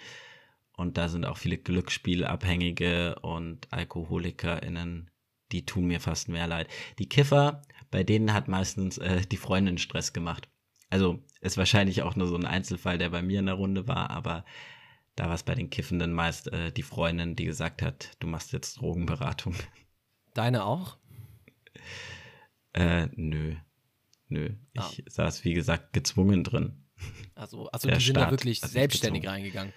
[0.75, 5.09] Und da sind auch viele Glücksspielabhängige und AlkoholikerInnen,
[5.51, 6.67] die tun mir fast mehr leid.
[6.99, 10.47] Die Kiffer, bei denen hat meistens äh, die Freundin Stress gemacht.
[10.89, 14.09] Also ist wahrscheinlich auch nur so ein Einzelfall, der bei mir in der Runde war,
[14.11, 14.45] aber
[15.15, 18.51] da war es bei den Kiffenden meist äh, die Freundin, die gesagt hat, du machst
[18.53, 19.55] jetzt Drogenberatung.
[20.33, 20.97] Deine auch?
[22.73, 23.55] Äh, nö.
[24.29, 24.49] Nö.
[24.75, 24.89] Ah.
[24.91, 26.83] Ich saß, wie gesagt, gezwungen drin.
[27.35, 29.35] Also, also Der die sind da wirklich selbstständig gezwungen.
[29.41, 29.73] reingegangen.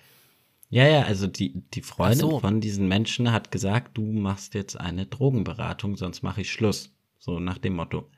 [0.68, 2.40] Ja, ja, also die, die Freundin so.
[2.40, 6.92] von diesen Menschen hat gesagt, du machst jetzt eine Drogenberatung, sonst mache ich Schluss.
[7.18, 8.10] So nach dem Motto.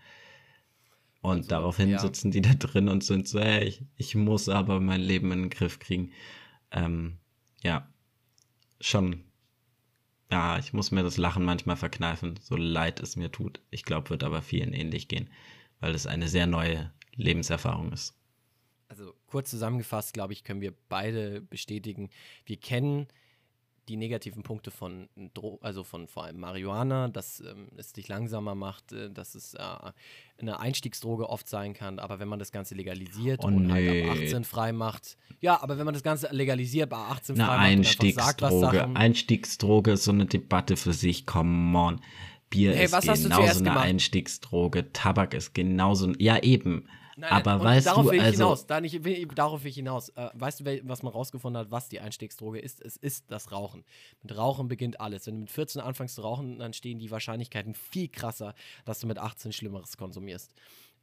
[1.21, 1.99] Und Also, daraufhin ja.
[1.99, 5.43] sitzen die da drin und sind so, hey, ich, ich muss aber mein Leben in
[5.43, 6.13] den Griff kriegen.
[6.71, 7.19] Ähm,
[7.63, 7.89] ja,
[8.81, 9.25] schon.
[10.31, 13.61] Ja, ich muss mir das Lachen manchmal verkneifen, so leid es mir tut.
[13.71, 15.31] Ich glaube, wird aber vielen ähnlich gehen,
[15.81, 18.18] weil es eine sehr neue Lebenserfahrung ist.
[18.89, 22.11] Also kurz zusammengefasst, glaube ich, können wir beide bestätigen,
[22.47, 23.07] wir kennen
[23.89, 28.55] die negativen Punkte von Dro also von vor allem Marihuana, dass ähm, es dich langsamer
[28.55, 29.61] macht, äh, dass es äh,
[30.39, 34.09] eine Einstiegsdroge oft sein kann, aber wenn man das Ganze legalisiert Oh, und halt nee.
[34.09, 37.77] ab 18 frei macht, ja, aber wenn man das Ganze legalisiert, bei 18 Eine frei
[37.77, 38.77] macht und sagt, was Einstiegsdroge.
[38.77, 41.27] Sachen, Einstiegsdroge ist so eine Debatte für sich.
[41.27, 42.01] Come on.
[42.51, 43.85] Bier Hey, ist genauso eine gemacht?
[43.85, 44.93] Einstiegsdroge.
[44.93, 46.13] Tabak ist genauso.
[46.19, 46.89] Ja, eben.
[47.19, 48.45] Nein, Aber weißt darauf du, will ich also.
[48.45, 48.67] hinaus.
[48.67, 50.11] Da nicht, will, darauf will ich hinaus.
[50.11, 52.81] Äh, weißt du, was man rausgefunden hat, was die Einstiegsdroge ist?
[52.81, 53.85] Es ist das Rauchen.
[54.23, 55.27] Mit Rauchen beginnt alles.
[55.27, 58.55] Wenn du mit 14 anfängst zu rauchen, dann stehen die Wahrscheinlichkeiten viel krasser,
[58.85, 60.55] dass du mit 18 Schlimmeres konsumierst.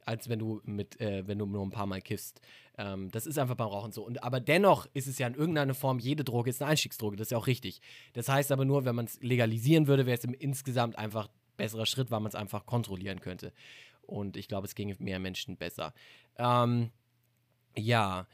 [0.06, 2.40] Als wenn du mit, äh, wenn du nur ein paar Mal kiffst.
[2.78, 4.02] Ähm, das ist einfach beim Rauchen so.
[4.02, 7.16] Und, aber dennoch ist es ja in irgendeiner Form, jede Droge ist eine Einstiegsdroge.
[7.16, 7.82] Das ist ja auch richtig.
[8.14, 11.34] Das heißt aber nur, wenn man es legalisieren würde, wäre es im insgesamt einfach ein
[11.58, 13.52] besserer Schritt, weil man es einfach kontrollieren könnte.
[14.06, 15.92] Und ich glaube, es ginge mehr Menschen besser.
[16.38, 16.90] Ähm,
[17.76, 18.26] ja,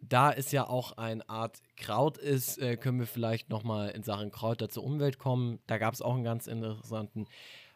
[0.00, 4.02] da es ja auch eine Art Kraut ist, äh, können wir vielleicht noch mal in
[4.02, 5.58] Sachen Kräuter zur Umwelt kommen.
[5.66, 7.26] Da gab es auch einen ganz interessanten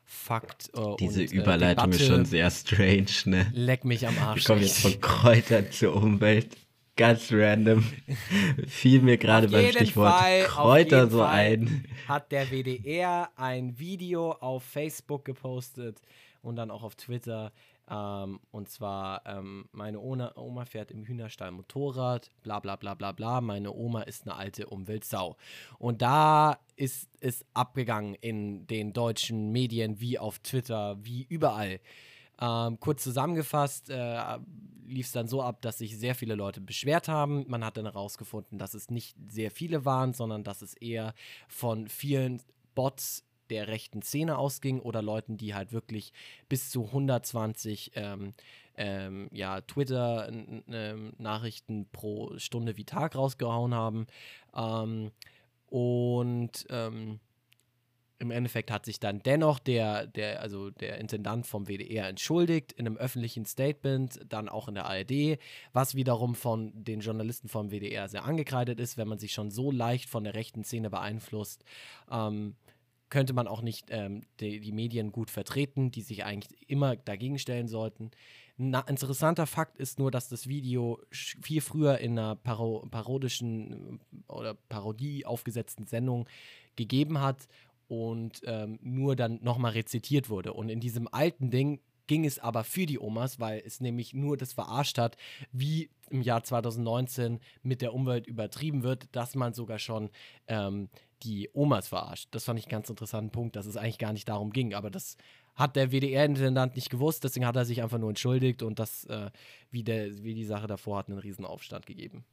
[0.05, 0.71] Fakt.
[0.77, 2.15] Äh, Diese und, äh, Überleitung ist Debatte.
[2.17, 3.51] schon sehr strange, ne?
[3.55, 4.45] Leck mich am Wir Arsch.
[4.45, 4.95] kommen jetzt echt.
[4.95, 6.57] von Kräutern zur Umwelt.
[6.97, 7.85] Ganz random.
[8.67, 11.87] Fiel mir gerade beim Stichwort Fall, Kräuter so Fall ein.
[12.07, 15.99] Hat der WDR ein Video auf Facebook gepostet
[16.43, 17.53] und dann auch auf Twitter.
[17.91, 23.41] Ähm, und zwar, ähm, meine Oma, fährt im Hühnerstall Motorrad, bla bla bla bla bla.
[23.41, 25.37] Meine Oma ist eine alte Umweltsau.
[25.79, 31.81] Und da ist es abgegangen in den deutschen Medien, wie auf Twitter, wie überall.
[32.41, 34.39] Ähm, kurz zusammengefasst äh,
[34.87, 37.45] lief es dann so ab, dass sich sehr viele Leute beschwert haben.
[37.49, 41.15] Man hat dann herausgefunden, dass es nicht sehr viele waren, sondern dass es eher
[41.49, 42.43] von vielen
[42.75, 46.13] Bots der rechten Szene ausging oder Leuten, die halt wirklich
[46.49, 48.35] bis zu 120 ähm,
[48.77, 54.07] ähm, ja, Twitter-Nachrichten pro Stunde wie Tag rausgehauen haben.
[54.57, 55.13] Ähm,
[55.67, 57.21] und ähm,
[58.23, 62.87] im Endeffekt hat sich dann dennoch der, der, also der Intendant vom WDR entschuldigt in
[62.87, 65.39] einem öffentlichen Statement, dann auch in der ARD,
[65.73, 69.73] was wiederum von den Journalisten vom WDR sehr angekreidet ist, wenn man sich schon so
[69.73, 71.65] leicht von der rechten Szene beeinflusst.
[72.13, 72.55] Ähm,
[73.13, 77.39] könnte man auch nicht ähm, die, die Medien gut vertreten, die sich eigentlich immer dagegen
[77.39, 78.11] stellen sollten.
[78.59, 84.33] Ein interessanter Fakt ist nur, dass das Video viel früher in einer paro parodischen äh,
[84.33, 86.27] oder Parodie aufgesetzten Sendung
[86.75, 87.49] gegeben hat
[87.87, 90.55] und ähm, nur dann nochmal rezitiert wurde.
[90.55, 94.39] Und in diesem alten Ding ging es aber für die Omas, weil es nämlich nur
[94.39, 95.19] das verarscht hat,
[95.53, 100.09] wie im Jahr 2019 mit der Umwelt übertrieben wird, dass man sogar schon
[100.47, 100.89] ähm,
[101.23, 102.29] die Omas verarscht.
[102.33, 104.75] Das fand ich einen ganz interessanten Punkt, dass es eigentlich gar nicht darum ging.
[104.75, 105.17] Aber das
[105.55, 109.31] hat der WDR-Intendant nicht gewusst, deswegen hat er sich einfach nur entschuldigt und das, äh,
[109.71, 112.25] wie, der, wie die Sache davor hat, einen Riesenaufstand gegeben.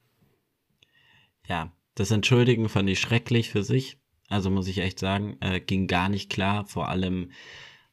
[1.47, 3.97] Ja, das Entschuldigen fand ich schrecklich für sich.
[4.29, 7.31] Also muss ich echt sagen, äh, ging gar nicht klar, vor allem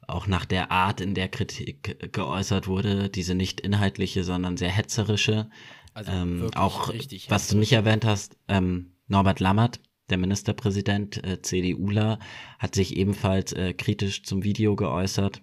[0.06, 5.50] auch nach der Art, in der Kritik geäußert wurde, diese nicht inhaltliche, sondern sehr hetzerische.
[5.94, 6.92] Also ähm, auch,
[7.28, 9.80] was du nicht erwähnt hast, ähm, Norbert Lammert,
[10.10, 12.18] der Ministerpräsident, äh, CDUler,
[12.58, 15.42] hat sich ebenfalls äh, kritisch zum Video geäußert.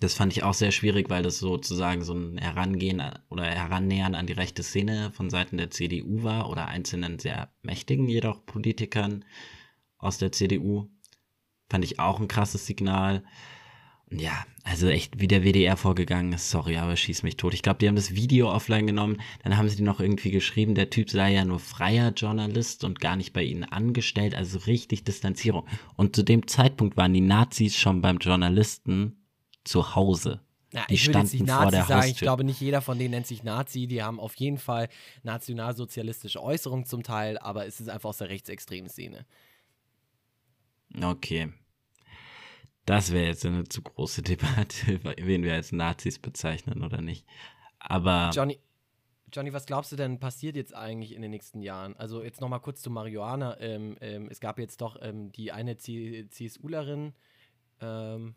[0.00, 4.26] Das fand ich auch sehr schwierig, weil das sozusagen so ein Herangehen oder Herannähern an
[4.26, 9.24] die rechte Szene von Seiten der CDU war oder einzelnen sehr mächtigen jedoch Politikern
[9.98, 10.88] aus der CDU.
[11.68, 13.24] Fand ich auch ein krasses Signal.
[14.10, 17.52] Ja, also echt, wie der WDR vorgegangen ist, sorry, aber schieß mich tot.
[17.52, 20.88] Ich glaube, die haben das Video offline genommen, dann haben sie noch irgendwie geschrieben, der
[20.88, 25.66] Typ sei ja nur freier Journalist und gar nicht bei ihnen angestellt, also richtig Distanzierung.
[25.96, 29.26] Und zu dem Zeitpunkt waren die Nazis schon beim Journalisten
[29.64, 30.40] zu Hause.
[30.72, 32.10] Ja, die ich würde jetzt nicht Nazi sagen, Haustür.
[32.10, 34.88] ich glaube nicht jeder von denen nennt sich Nazi, die haben auf jeden Fall
[35.22, 39.26] nationalsozialistische Äußerungen zum Teil, aber es ist einfach aus der rechtsextremen Szene.
[41.02, 41.52] Okay,
[42.88, 47.26] das wäre jetzt eine zu große Debatte, wen wir als Nazis bezeichnen oder nicht.
[47.78, 48.30] Aber.
[48.32, 48.58] Johnny,
[49.32, 51.96] Johnny, was glaubst du denn passiert jetzt eigentlich in den nächsten Jahren?
[51.96, 53.60] Also jetzt nochmal kurz zu Marihuana.
[53.60, 57.12] Ähm, ähm, es gab jetzt doch ähm, die eine CSUlerin,
[57.80, 58.34] ähm,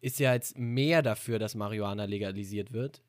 [0.00, 3.02] ist ja jetzt mehr dafür, dass Marihuana legalisiert wird.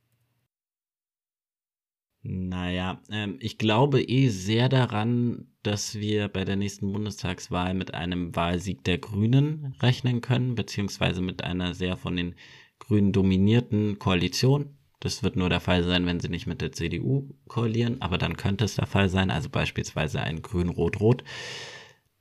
[2.21, 8.35] Naja, ähm, ich glaube eh sehr daran, dass wir bei der nächsten Bundestagswahl mit einem
[8.35, 12.35] Wahlsieg der Grünen rechnen können, beziehungsweise mit einer sehr von den
[12.79, 14.77] Grünen dominierten Koalition.
[14.99, 18.35] Das wird nur der Fall sein, wenn sie nicht mit der CDU koalieren, aber dann
[18.35, 21.23] könnte es der Fall sein, also beispielsweise ein Grün-Rot-Rot.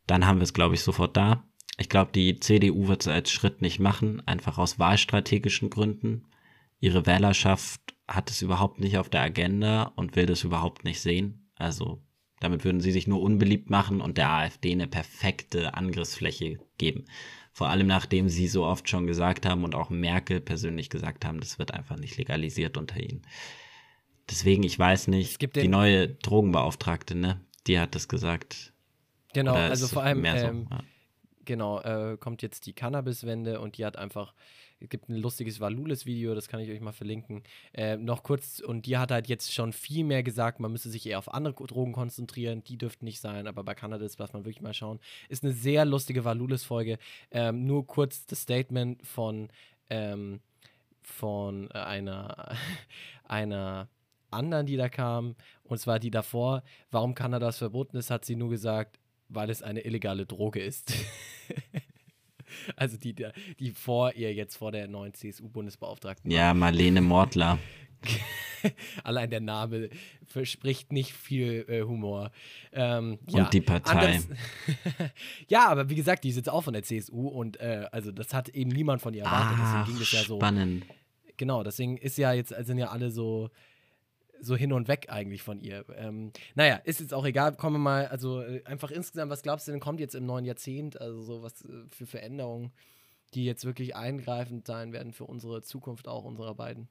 [0.07, 1.45] Dann haben wir es, glaube ich, sofort da.
[1.77, 6.27] Ich glaube, die CDU wird es als Schritt nicht machen, einfach aus wahlstrategischen Gründen.
[6.81, 11.51] Ihre Wählerschaft hat es überhaupt nicht auf der Agenda und will das überhaupt nicht sehen.
[11.55, 12.03] Also
[12.41, 17.05] damit würden sie sich nur unbeliebt machen und der AfD eine perfekte Angriffsfläche geben.
[17.53, 21.41] Vor allem nachdem sie so oft schon gesagt haben und auch Merkel persönlich gesagt haben,
[21.41, 23.23] das wird einfach nicht legalisiert unter ihnen.
[24.31, 28.73] Deswegen, ich weiß nicht, die neue Drogenbeauftragte, ne, die hat das gesagt.
[29.33, 30.81] Genau, also vor allem, so, ähm, ja.
[31.45, 34.35] genau, äh, kommt jetzt die Cannabiswende und die hat einfach
[34.81, 37.43] es gibt ein lustiges Valulis-Video, das kann ich euch mal verlinken.
[37.73, 41.07] Äh, noch kurz, und die hat halt jetzt schon viel mehr gesagt, man müsse sich
[41.07, 44.63] eher auf andere Drogen konzentrieren, die dürften nicht sein, aber bei Cannabis darf man wirklich
[44.63, 45.01] mal schauen.
[45.29, 46.99] Ist eine sehr lustige Valulis-Folge.
[47.31, 49.49] Ähm, nur kurz das Statement von,
[49.91, 50.41] ähm,
[51.03, 52.57] von einer,
[53.25, 53.89] einer
[54.31, 58.51] anderen, die da kam, und zwar die davor, warum Cannabis verboten ist, hat sie nur
[58.51, 58.99] gesagt,
[59.29, 60.95] weil es eine illegale Droge ist.
[62.77, 63.15] Also die,
[63.59, 66.31] die vor ihr jetzt vor der neuen CSU-Bundesbeauftragten.
[66.31, 67.59] Ja, Marlene Mortler.
[69.05, 69.91] Allein der Name
[70.27, 72.31] verspricht nicht viel äh, Humor.
[72.73, 74.21] Ähm, und ja, die Partei.
[75.49, 78.35] ja, aber wie gesagt, die ist jetzt auch von der CSU und äh, also das
[78.35, 79.59] hat eben niemand von ihr erwartet.
[79.61, 80.37] Ach, deswegen ging das ja so.
[80.37, 80.87] Spannend.
[81.37, 83.51] Genau, deswegen ist ja jetzt, sind ja alle so
[84.41, 85.85] so hin und weg eigentlich von ihr.
[85.97, 87.57] Ähm, naja, ist jetzt auch egal.
[87.57, 90.45] Kommen wir mal, also äh, einfach insgesamt, was glaubst du denn, kommt jetzt im neuen
[90.45, 91.01] Jahrzehnt?
[91.01, 92.73] Also so was äh, für Veränderungen,
[93.35, 96.89] die jetzt wirklich eingreifend sein werden für unsere Zukunft auch unserer beiden?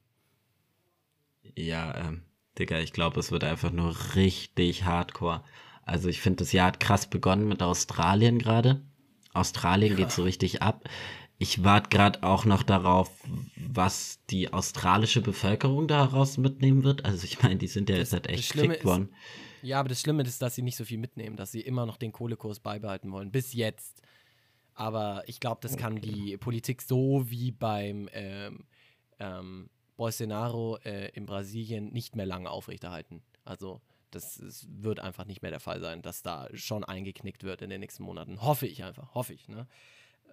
[1.56, 2.22] Ja, ähm,
[2.58, 5.42] Digga, ich glaube, es wird einfach nur richtig hardcore.
[5.82, 8.82] Also ich finde, das Jahr hat krass begonnen mit Australien gerade.
[9.32, 9.96] Australien ja.
[9.96, 10.88] geht so richtig ab.
[11.40, 13.10] Ich warte gerade auch noch darauf,
[13.56, 17.04] was die australische Bevölkerung daraus mitnehmen wird.
[17.04, 19.10] Also ich meine, die sind ja jetzt halt echt gekriegt worden.
[19.62, 21.96] Ja, aber das Schlimme ist, dass sie nicht so viel mitnehmen, dass sie immer noch
[21.96, 23.30] den Kohlekurs beibehalten wollen.
[23.30, 24.02] Bis jetzt.
[24.74, 28.64] Aber ich glaube, das kann die Politik so wie beim ähm,
[29.18, 33.22] ähm, Bolsonaro äh, in Brasilien nicht mehr lange aufrechterhalten.
[33.44, 33.80] Also
[34.10, 37.70] das, das, wird einfach nicht mehr der Fall sein, dass da schon eingeknickt wird in
[37.70, 38.40] den nächsten Monaten.
[38.40, 39.48] Hoffe ich einfach, hoffe ich.
[39.48, 39.66] Ne?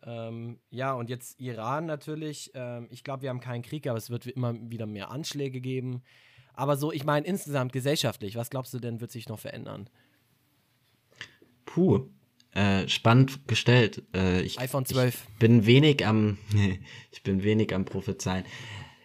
[0.05, 2.51] Ähm, ja, und jetzt Iran natürlich.
[2.53, 6.03] Ähm, ich glaube, wir haben keinen Krieg, aber es wird immer wieder mehr Anschläge geben.
[6.53, 9.89] Aber so, ich meine, insgesamt gesellschaftlich, was glaubst du denn, wird sich noch verändern?
[11.65, 12.07] Puh,
[12.51, 14.03] äh, spannend gestellt.
[14.13, 15.27] Äh, ich, iPhone 12.
[15.33, 16.37] Ich bin wenig am,
[17.11, 18.45] ich bin wenig am Prophezeien.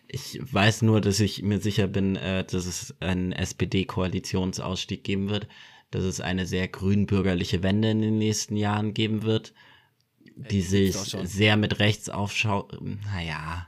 [0.07, 5.48] Ich weiß nur, dass ich mir sicher bin, äh, dass es einen SPD-Koalitionsausstieg geben wird,
[5.90, 9.55] dass es eine sehr grünbürgerliche Wende in den nächsten Jahren geben wird
[10.51, 12.78] die sich sehr mit rechts aufschaut.
[12.80, 13.66] Naja,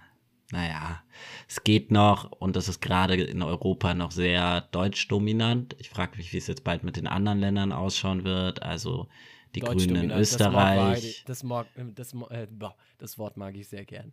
[0.50, 1.02] naja,
[1.48, 5.74] es geht noch und das ist gerade in Europa noch sehr deutsch dominant.
[5.78, 8.62] Ich frage mich, wie es jetzt bald mit den anderen Ländern ausschauen wird.
[8.62, 9.08] Also
[9.54, 10.20] die Grünen in Deutschdominant.
[10.20, 11.24] Österreich.
[11.26, 14.12] Das, mag, das, mag, äh, boah, das Wort mag ich sehr gern.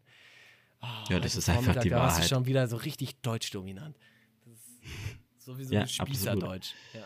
[0.82, 2.30] Oh, Ja, das ist einfach Vormittag, die da warst du Wahrheit.
[2.30, 3.97] schon wieder so richtig deutschdominant.
[4.45, 6.74] Das ist sowieso Ja, Spießerdeutsch.
[6.93, 7.05] Ja.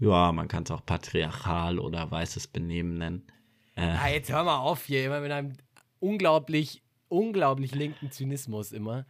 [0.00, 3.26] Ja, man kann es auch patriarchal oder weißes Benehmen nennen.
[3.78, 5.52] Äh, Ah, jetzt hör mal auf hier, immer mit einem
[6.00, 9.06] unglaublich, unglaublich linken Zynismus immer.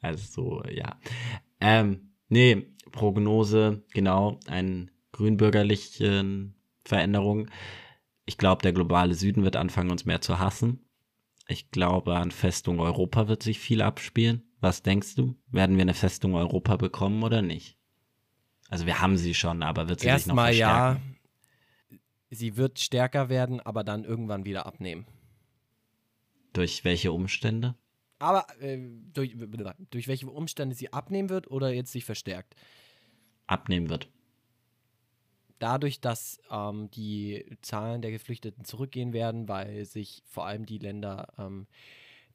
[0.00, 0.98] Also, ja.
[1.60, 6.52] Ähm, nee, Prognose, genau, eine grünbürgerliche
[6.84, 7.50] Veränderung.
[8.26, 10.86] Ich glaube, der globale Süden wird anfangen, uns mehr zu hassen.
[11.48, 14.42] Ich glaube, an Festung Europa wird sich viel abspielen.
[14.60, 15.34] Was denkst du?
[15.48, 17.76] Werden wir eine Festung Europa bekommen oder nicht?
[18.70, 21.13] Also wir haben sie schon, aber wird sie sich noch Erstmal ja, verstärken?
[22.30, 25.06] Sie wird stärker werden, aber dann irgendwann wieder abnehmen.
[26.52, 27.74] Durch welche Umstände?
[28.18, 28.78] Aber äh,
[29.12, 29.36] durch,
[29.90, 32.54] durch welche Umstände sie abnehmen wird oder jetzt sich verstärkt?
[33.46, 34.08] Abnehmen wird.
[35.58, 41.32] Dadurch, dass ähm, die Zahlen der Geflüchteten zurückgehen werden, weil sich vor allem die Länder
[41.38, 41.66] ähm,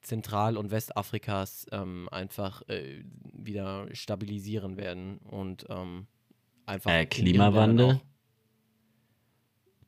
[0.01, 6.07] Zentral- und Westafrikas ähm, einfach äh, wieder stabilisieren werden und ähm,
[6.65, 8.01] einfach Äh, Klimawandel?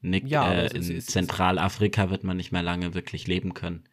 [0.02, 3.84] Nick, Ja, äh, in ist- Zentralafrika wird man nicht mehr lange wirklich leben können.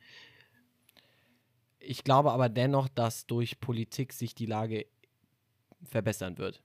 [1.80, 4.86] Ich glaube aber dennoch, dass durch Politik sich die Lage
[5.84, 6.62] verbessern wird.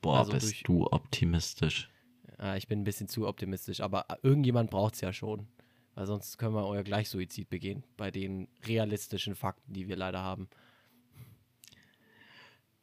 [0.00, 1.90] Boah, Also bist durch- du optimistisch.
[2.38, 5.48] Äh, ich bin ein bisschen zu optimistisch, aber irgendjemand braucht es ja schon.
[5.94, 10.48] Weil sonst können wir euer Gleichsuizid begehen, bei den realistischen Fakten, die wir leider haben.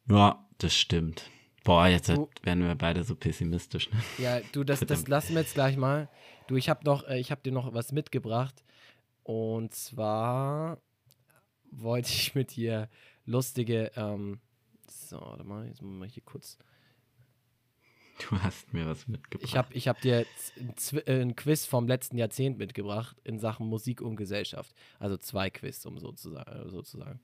[0.08, 1.30] Ja, das stimmt.
[1.68, 3.90] Boah, jetzt Du- werden wir beide so pessimistisch.
[3.90, 4.00] Ne?
[4.16, 6.08] Ja, du, das, das lassen wir jetzt gleich mal.
[6.46, 8.64] Du, ich habe noch, äh, ich habe dir noch was mitgebracht.
[9.22, 10.80] Und zwar
[11.70, 12.88] wollte ich mit dir
[13.26, 14.40] lustige, ähm,
[14.88, 16.56] so, warte mal, jetzt mal hier kurz.
[18.30, 19.46] Du hast mir was mitgebracht.
[19.46, 20.24] Ich habe ich hab dir
[21.04, 24.74] äh, ein Quiz vom letzten Jahrzehnt mitgebracht in Sachen Musik und Gesellschaft.
[24.98, 26.70] Also zwei Quiz, um sozusagen.
[26.70, 27.20] sozusagen.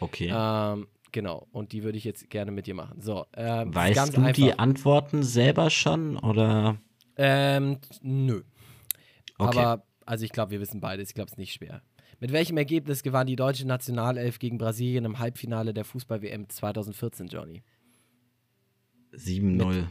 [0.00, 0.32] okay.
[0.34, 3.00] Ähm, genau, und die würde ich jetzt gerne mit dir machen.
[3.00, 4.58] So, ähm, weißt du die einfach.
[4.58, 6.78] Antworten selber schon oder?
[7.16, 8.42] Ähm, nö.
[9.38, 9.58] Okay.
[9.58, 11.10] Aber, also ich glaube, wir wissen beides.
[11.10, 11.82] Ich glaube, es ist nicht schwer.
[12.20, 17.62] Mit welchem Ergebnis gewann die deutsche Nationalelf gegen Brasilien im Halbfinale der Fußball-WM 2014, Johnny?
[19.12, 19.88] 7-0.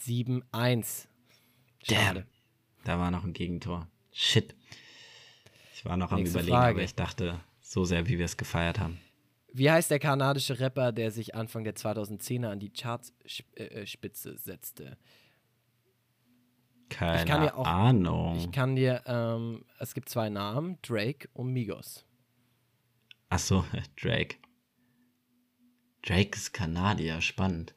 [0.00, 0.42] 7-1.
[0.50, 1.98] Damn.
[1.98, 2.26] Schade.
[2.84, 3.86] Da war noch ein Gegentor.
[4.12, 4.54] Shit.
[5.74, 6.74] Ich war noch am Nächste überlegen, Frage.
[6.76, 8.98] aber ich dachte, so sehr, wie wir es gefeiert haben.
[9.54, 14.96] Wie heißt der kanadische Rapper, der sich Anfang der 2010er an die Chartspitze setzte?
[16.88, 18.36] Keine kann ja auch- Ahnung.
[18.38, 22.04] Ich kann dir, ähm, es gibt zwei Namen, Drake und Migos.
[23.28, 23.64] Achso,
[24.00, 24.36] Drake.
[26.02, 27.74] Drake ist Kanadier, spannend.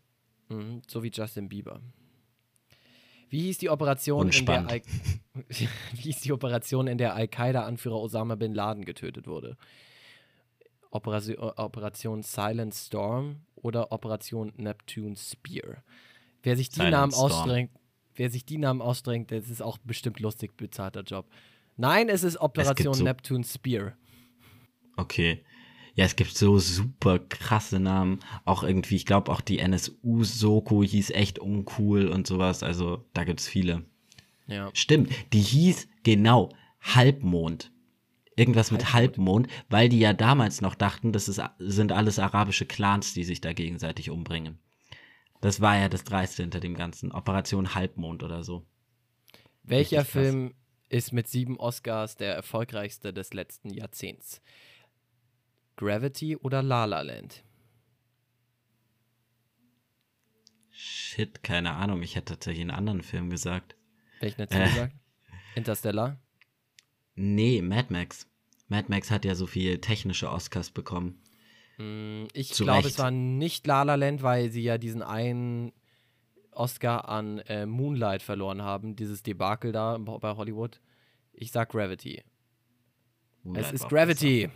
[0.50, 1.82] Mhm, so wie Justin Bieber.
[3.30, 4.72] Wie hieß die Operation, in der Unspannend.
[4.72, 4.82] Al
[5.50, 9.58] Wie hieß die Operation, in der Al-Qaida-Anführer Osama bin Laden getötet wurde?
[10.96, 15.84] Operation, Operation Silent Storm oder Operation Neptune Spear?
[16.42, 17.32] Wer sich die Silent Namen Storm.
[17.32, 17.72] ausstrengt,
[18.16, 21.28] wer sich die Namen ausstrengt, das ist auch bestimmt lustig bezahlter Job.
[21.78, 23.94] Nein, es ist Operation so- Neptune Spear.
[24.96, 25.44] Okay.
[25.96, 28.20] Ja, es gibt so super krasse Namen.
[28.44, 32.64] Auch irgendwie, ich glaube auch die NSU-Soko hieß echt uncool und sowas.
[32.64, 33.86] Also da gibt's viele.
[34.48, 34.70] Ja.
[34.74, 36.50] Stimmt, die hieß genau
[36.82, 37.72] Halbmond.
[38.38, 43.14] Irgendwas mit Halbmond, weil die ja damals noch dachten, das ist, sind alles arabische Clans,
[43.14, 44.60] die sich da gegenseitig umbringen.
[45.42, 47.12] Das war ja das Dreiste hinter dem Ganzen.
[47.12, 48.66] Operation Halbmond oder so.
[49.64, 50.24] Welcher Richtig krass.
[50.24, 50.54] Film
[50.90, 54.42] ist mit sieben Oscars der erfolgreichste des letzten Jahrzehnts?
[55.78, 57.44] Gravity oder La La Land?
[60.72, 62.02] Shit, keine Ahnung.
[62.04, 63.76] Ich hätte tatsächlich einen anderen Film gesagt.
[64.20, 64.68] Welchen hättest du Äh.
[64.68, 64.96] gesagt?
[65.56, 66.20] Interstellar?
[67.16, 68.28] Nee, Mad Max.
[68.68, 71.20] Mad Max hat ja so viel technische Oscars bekommen.
[71.78, 75.72] Mm, Ich glaube, es war nicht La La Land, weil sie ja diesen einen
[76.52, 80.80] Oscar an äh, Moonlight verloren haben, dieses Debakel da bei Hollywood.
[81.34, 82.24] Ich sag Gravity.
[83.56, 84.50] es ist Gravity.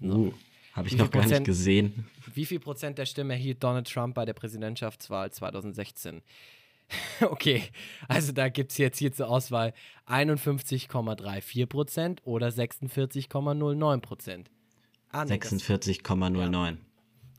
[0.00, 0.32] Uh,
[0.72, 2.06] Habe ich noch gar nicht Prozent- gesehen.
[2.34, 6.22] Wie viel Prozent der Stimmen erhielt Donald Trump bei der Präsidentschaftswahl 2016?
[7.20, 7.62] okay,
[8.08, 9.74] also da gibt es jetzt hier zur Auswahl
[10.06, 14.50] 51,34 Prozent oder 46,09 Prozent.
[15.10, 16.78] Ah, nee, das- 46,09.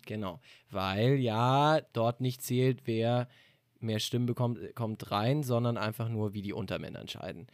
[0.06, 0.39] Genau,
[0.72, 3.28] weil ja dort nicht zählt, wer
[3.80, 7.47] mehr Stimmen bekommt, kommt rein, sondern einfach nur, wie die Untermänner entscheiden.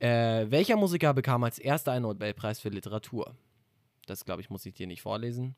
[0.00, 3.34] Äh, welcher Musiker bekam als erster einen Nobelpreis für Literatur?
[4.06, 5.56] Das, glaube ich, muss ich dir nicht vorlesen.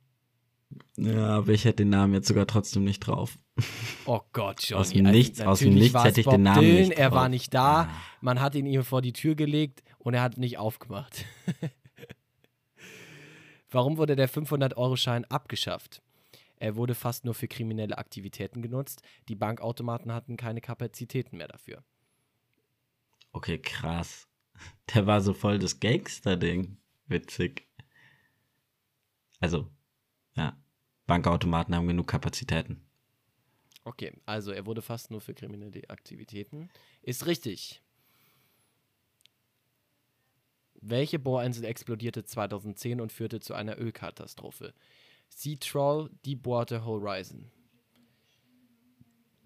[0.97, 3.39] Ja, aber ich hätte den Namen jetzt sogar trotzdem nicht drauf.
[4.05, 4.81] Oh Gott, Johnny.
[4.81, 7.19] Aus dem Nichts, aus dem Nichts hätte ich Bob den Namen Dylan, nicht Er drauf.
[7.19, 7.91] war nicht da,
[8.21, 11.25] man hat ihn ihm vor die Tür gelegt und er hat nicht aufgemacht.
[13.71, 16.03] Warum wurde der 500-Euro-Schein abgeschafft?
[16.59, 19.03] Er wurde fast nur für kriminelle Aktivitäten genutzt.
[19.29, 21.85] Die Bankautomaten hatten keine Kapazitäten mehr dafür.
[23.33, 24.27] Okay, krass.
[24.95, 26.79] Der war so voll das Gangster-Ding.
[27.09, 27.69] Witzig.
[29.39, 29.69] Also,
[30.37, 30.57] ja.
[31.07, 32.81] Bankautomaten haben genug Kapazitäten.
[33.85, 36.69] Okay, also er wurde fast nur für kriminelle Aktivitäten.
[37.03, 37.83] Ist richtig.
[40.75, 44.75] Welche Bohrinsel explodierte 2010 und führte zu einer Ölkatastrophe?
[45.29, 47.51] Sea Troll, Deepwater Horizon.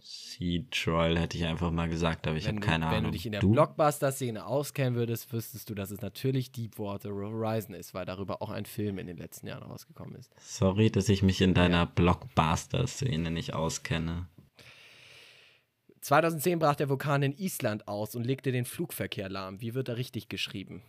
[0.02, 3.04] Sea Troll hätte ich einfach mal gesagt, aber ich wenn habe keine wenn Ahnung.
[3.04, 7.94] du dich in der Blockbuster-Szene auskennen würdest, wüsstest du, dass es natürlich Deepwater Horizon ist,
[7.94, 10.32] weil darüber auch ein Film in den letzten Jahren rausgekommen ist.
[10.40, 14.26] Sorry, dass ich mich in deiner Blockbuster-Szene nicht auskenne.
[16.00, 19.60] 2010 brach der Vulkan in Island aus und legte den Flugverkehr lahm.
[19.60, 20.82] Wie wird er richtig geschrieben?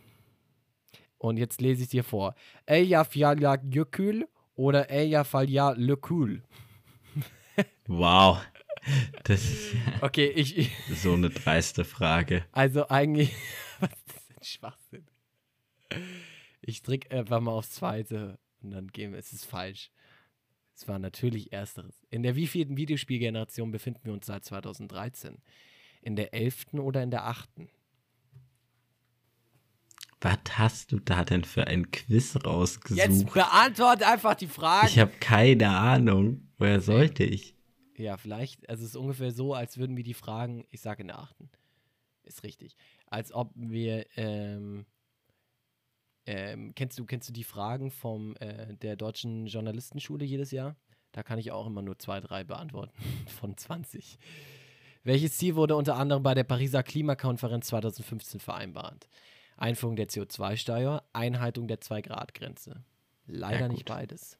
[1.18, 2.34] Und jetzt lese ich es dir vor.
[2.66, 6.42] Eyjafjallajökull oder Eyjafjallajökull.
[7.86, 8.38] Wow.
[9.24, 12.44] Das ist Okay, ich, ich so eine dreiste Frage.
[12.52, 13.32] also eigentlich,
[13.80, 15.06] was ist das denn Schwachsinn?
[16.60, 19.90] Ich drücke einfach mal aufs zweite und dann gehen wir, es ist falsch.
[20.74, 22.02] Es war natürlich ersteres.
[22.10, 25.38] In der wievielten Videospielgeneration befinden wir uns seit 2013?
[26.00, 27.68] In der elften oder in der achten?
[30.20, 32.98] Was hast du da denn für ein Quiz rausgesucht?
[32.98, 34.86] Jetzt beantworte einfach die Frage.
[34.86, 36.48] ich habe keine Ahnung.
[36.58, 37.56] Woher sollte ich?
[37.96, 41.08] Ja, vielleicht, also es ist ungefähr so, als würden wir die Fragen, ich sage in
[41.08, 41.50] der achten.
[42.24, 42.76] Ist richtig.
[43.06, 44.86] Als ob wir, ähm,
[46.26, 50.76] ähm, kennst du, kennst du die Fragen vom äh, der deutschen Journalistenschule jedes Jahr?
[51.10, 52.92] Da kann ich auch immer nur zwei, drei beantworten
[53.26, 54.18] von 20.
[55.04, 59.08] Welches Ziel wurde unter anderem bei der Pariser Klimakonferenz 2015 vereinbart?
[59.56, 62.84] Einführung der CO2-Steuer, Einhaltung der 2-Grad-Grenze.
[63.26, 64.38] Leider Ja, nicht beides.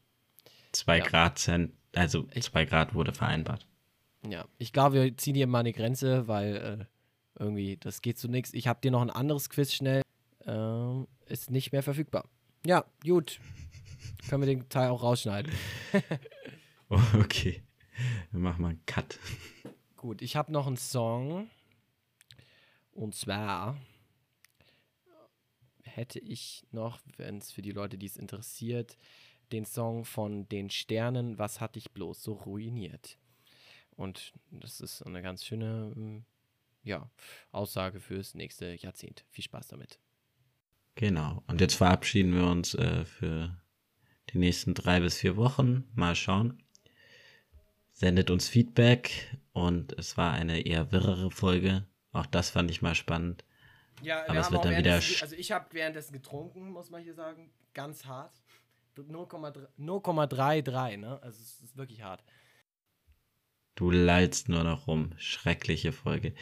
[0.73, 1.05] Zwei Ja.
[1.05, 3.67] Grad Cent, also Ich- zwei Grad wurde vereinbart.
[4.27, 6.85] Ja, ich glaube, wir ziehen hier mal eine Grenze, weil äh,
[7.39, 8.53] irgendwie, das geht zu nichts.
[8.55, 10.03] Ich habe dir noch ein anderes Quiz schnell.
[10.47, 12.29] Ähm, ist nicht mehr verfügbar.
[12.65, 13.41] Ja, gut.
[14.29, 15.53] Können wir den Teil auch rausschneiden.
[17.15, 17.63] Okay.
[18.33, 19.19] Wir machen mal einen Cut.
[19.97, 21.49] Gut, ich habe noch einen Song.
[22.93, 23.79] Und zwar
[25.85, 28.99] hätte ich noch, wenn es für die Leute, die es interessiert,
[29.53, 33.19] den Song von den Sternen, Was hat dich bloß so ruiniert?
[33.97, 36.25] Und das ist eine ganz schöne ähm,
[36.83, 37.11] ja,
[37.53, 39.25] Aussage fürs nächste Jahrzehnt.
[39.31, 39.99] Viel Spaß damit.
[40.95, 41.43] Genau.
[41.47, 43.57] Und jetzt verabschieden wir uns äh, für
[44.31, 45.85] die nächsten drei bis vier Wochen.
[45.95, 46.63] Mal schauen.
[47.93, 51.87] Sendet uns Feedback und es war eine eher wirrere Folge.
[52.13, 53.45] Auch das fand ich mal spannend.
[54.03, 57.53] Ja, Aber es wird dann wieder also ich habe währenddessen getrunken, muss man hier sagen,
[57.75, 58.42] ganz hart.
[58.97, 61.23] 0,3 0,33, ne?
[61.23, 62.23] Also es ist wirklich hart.
[63.75, 65.13] Du lallst nur noch rum.
[65.17, 66.35] Schreckliche Folge.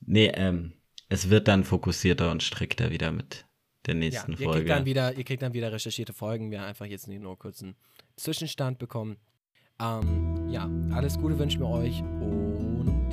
[0.00, 0.74] Nee, ähm,
[1.08, 3.46] es wird dann fokussierter und strikter wieder mit
[3.86, 4.52] der Ja, nächsten ihr Folge.
[4.60, 6.50] kriegt, dann wieder, ihr kriegt dann wieder recherchierte Folgen.
[6.50, 7.74] Wir haben einfach jetzt nur kurz einen
[8.16, 9.16] Zwischenstand bekommen.
[9.80, 13.10] Ähm, ja, alles Gute wünschen wir euch und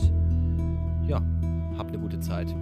[1.07, 1.17] ja,
[1.77, 2.53] habt eine gute Zeit.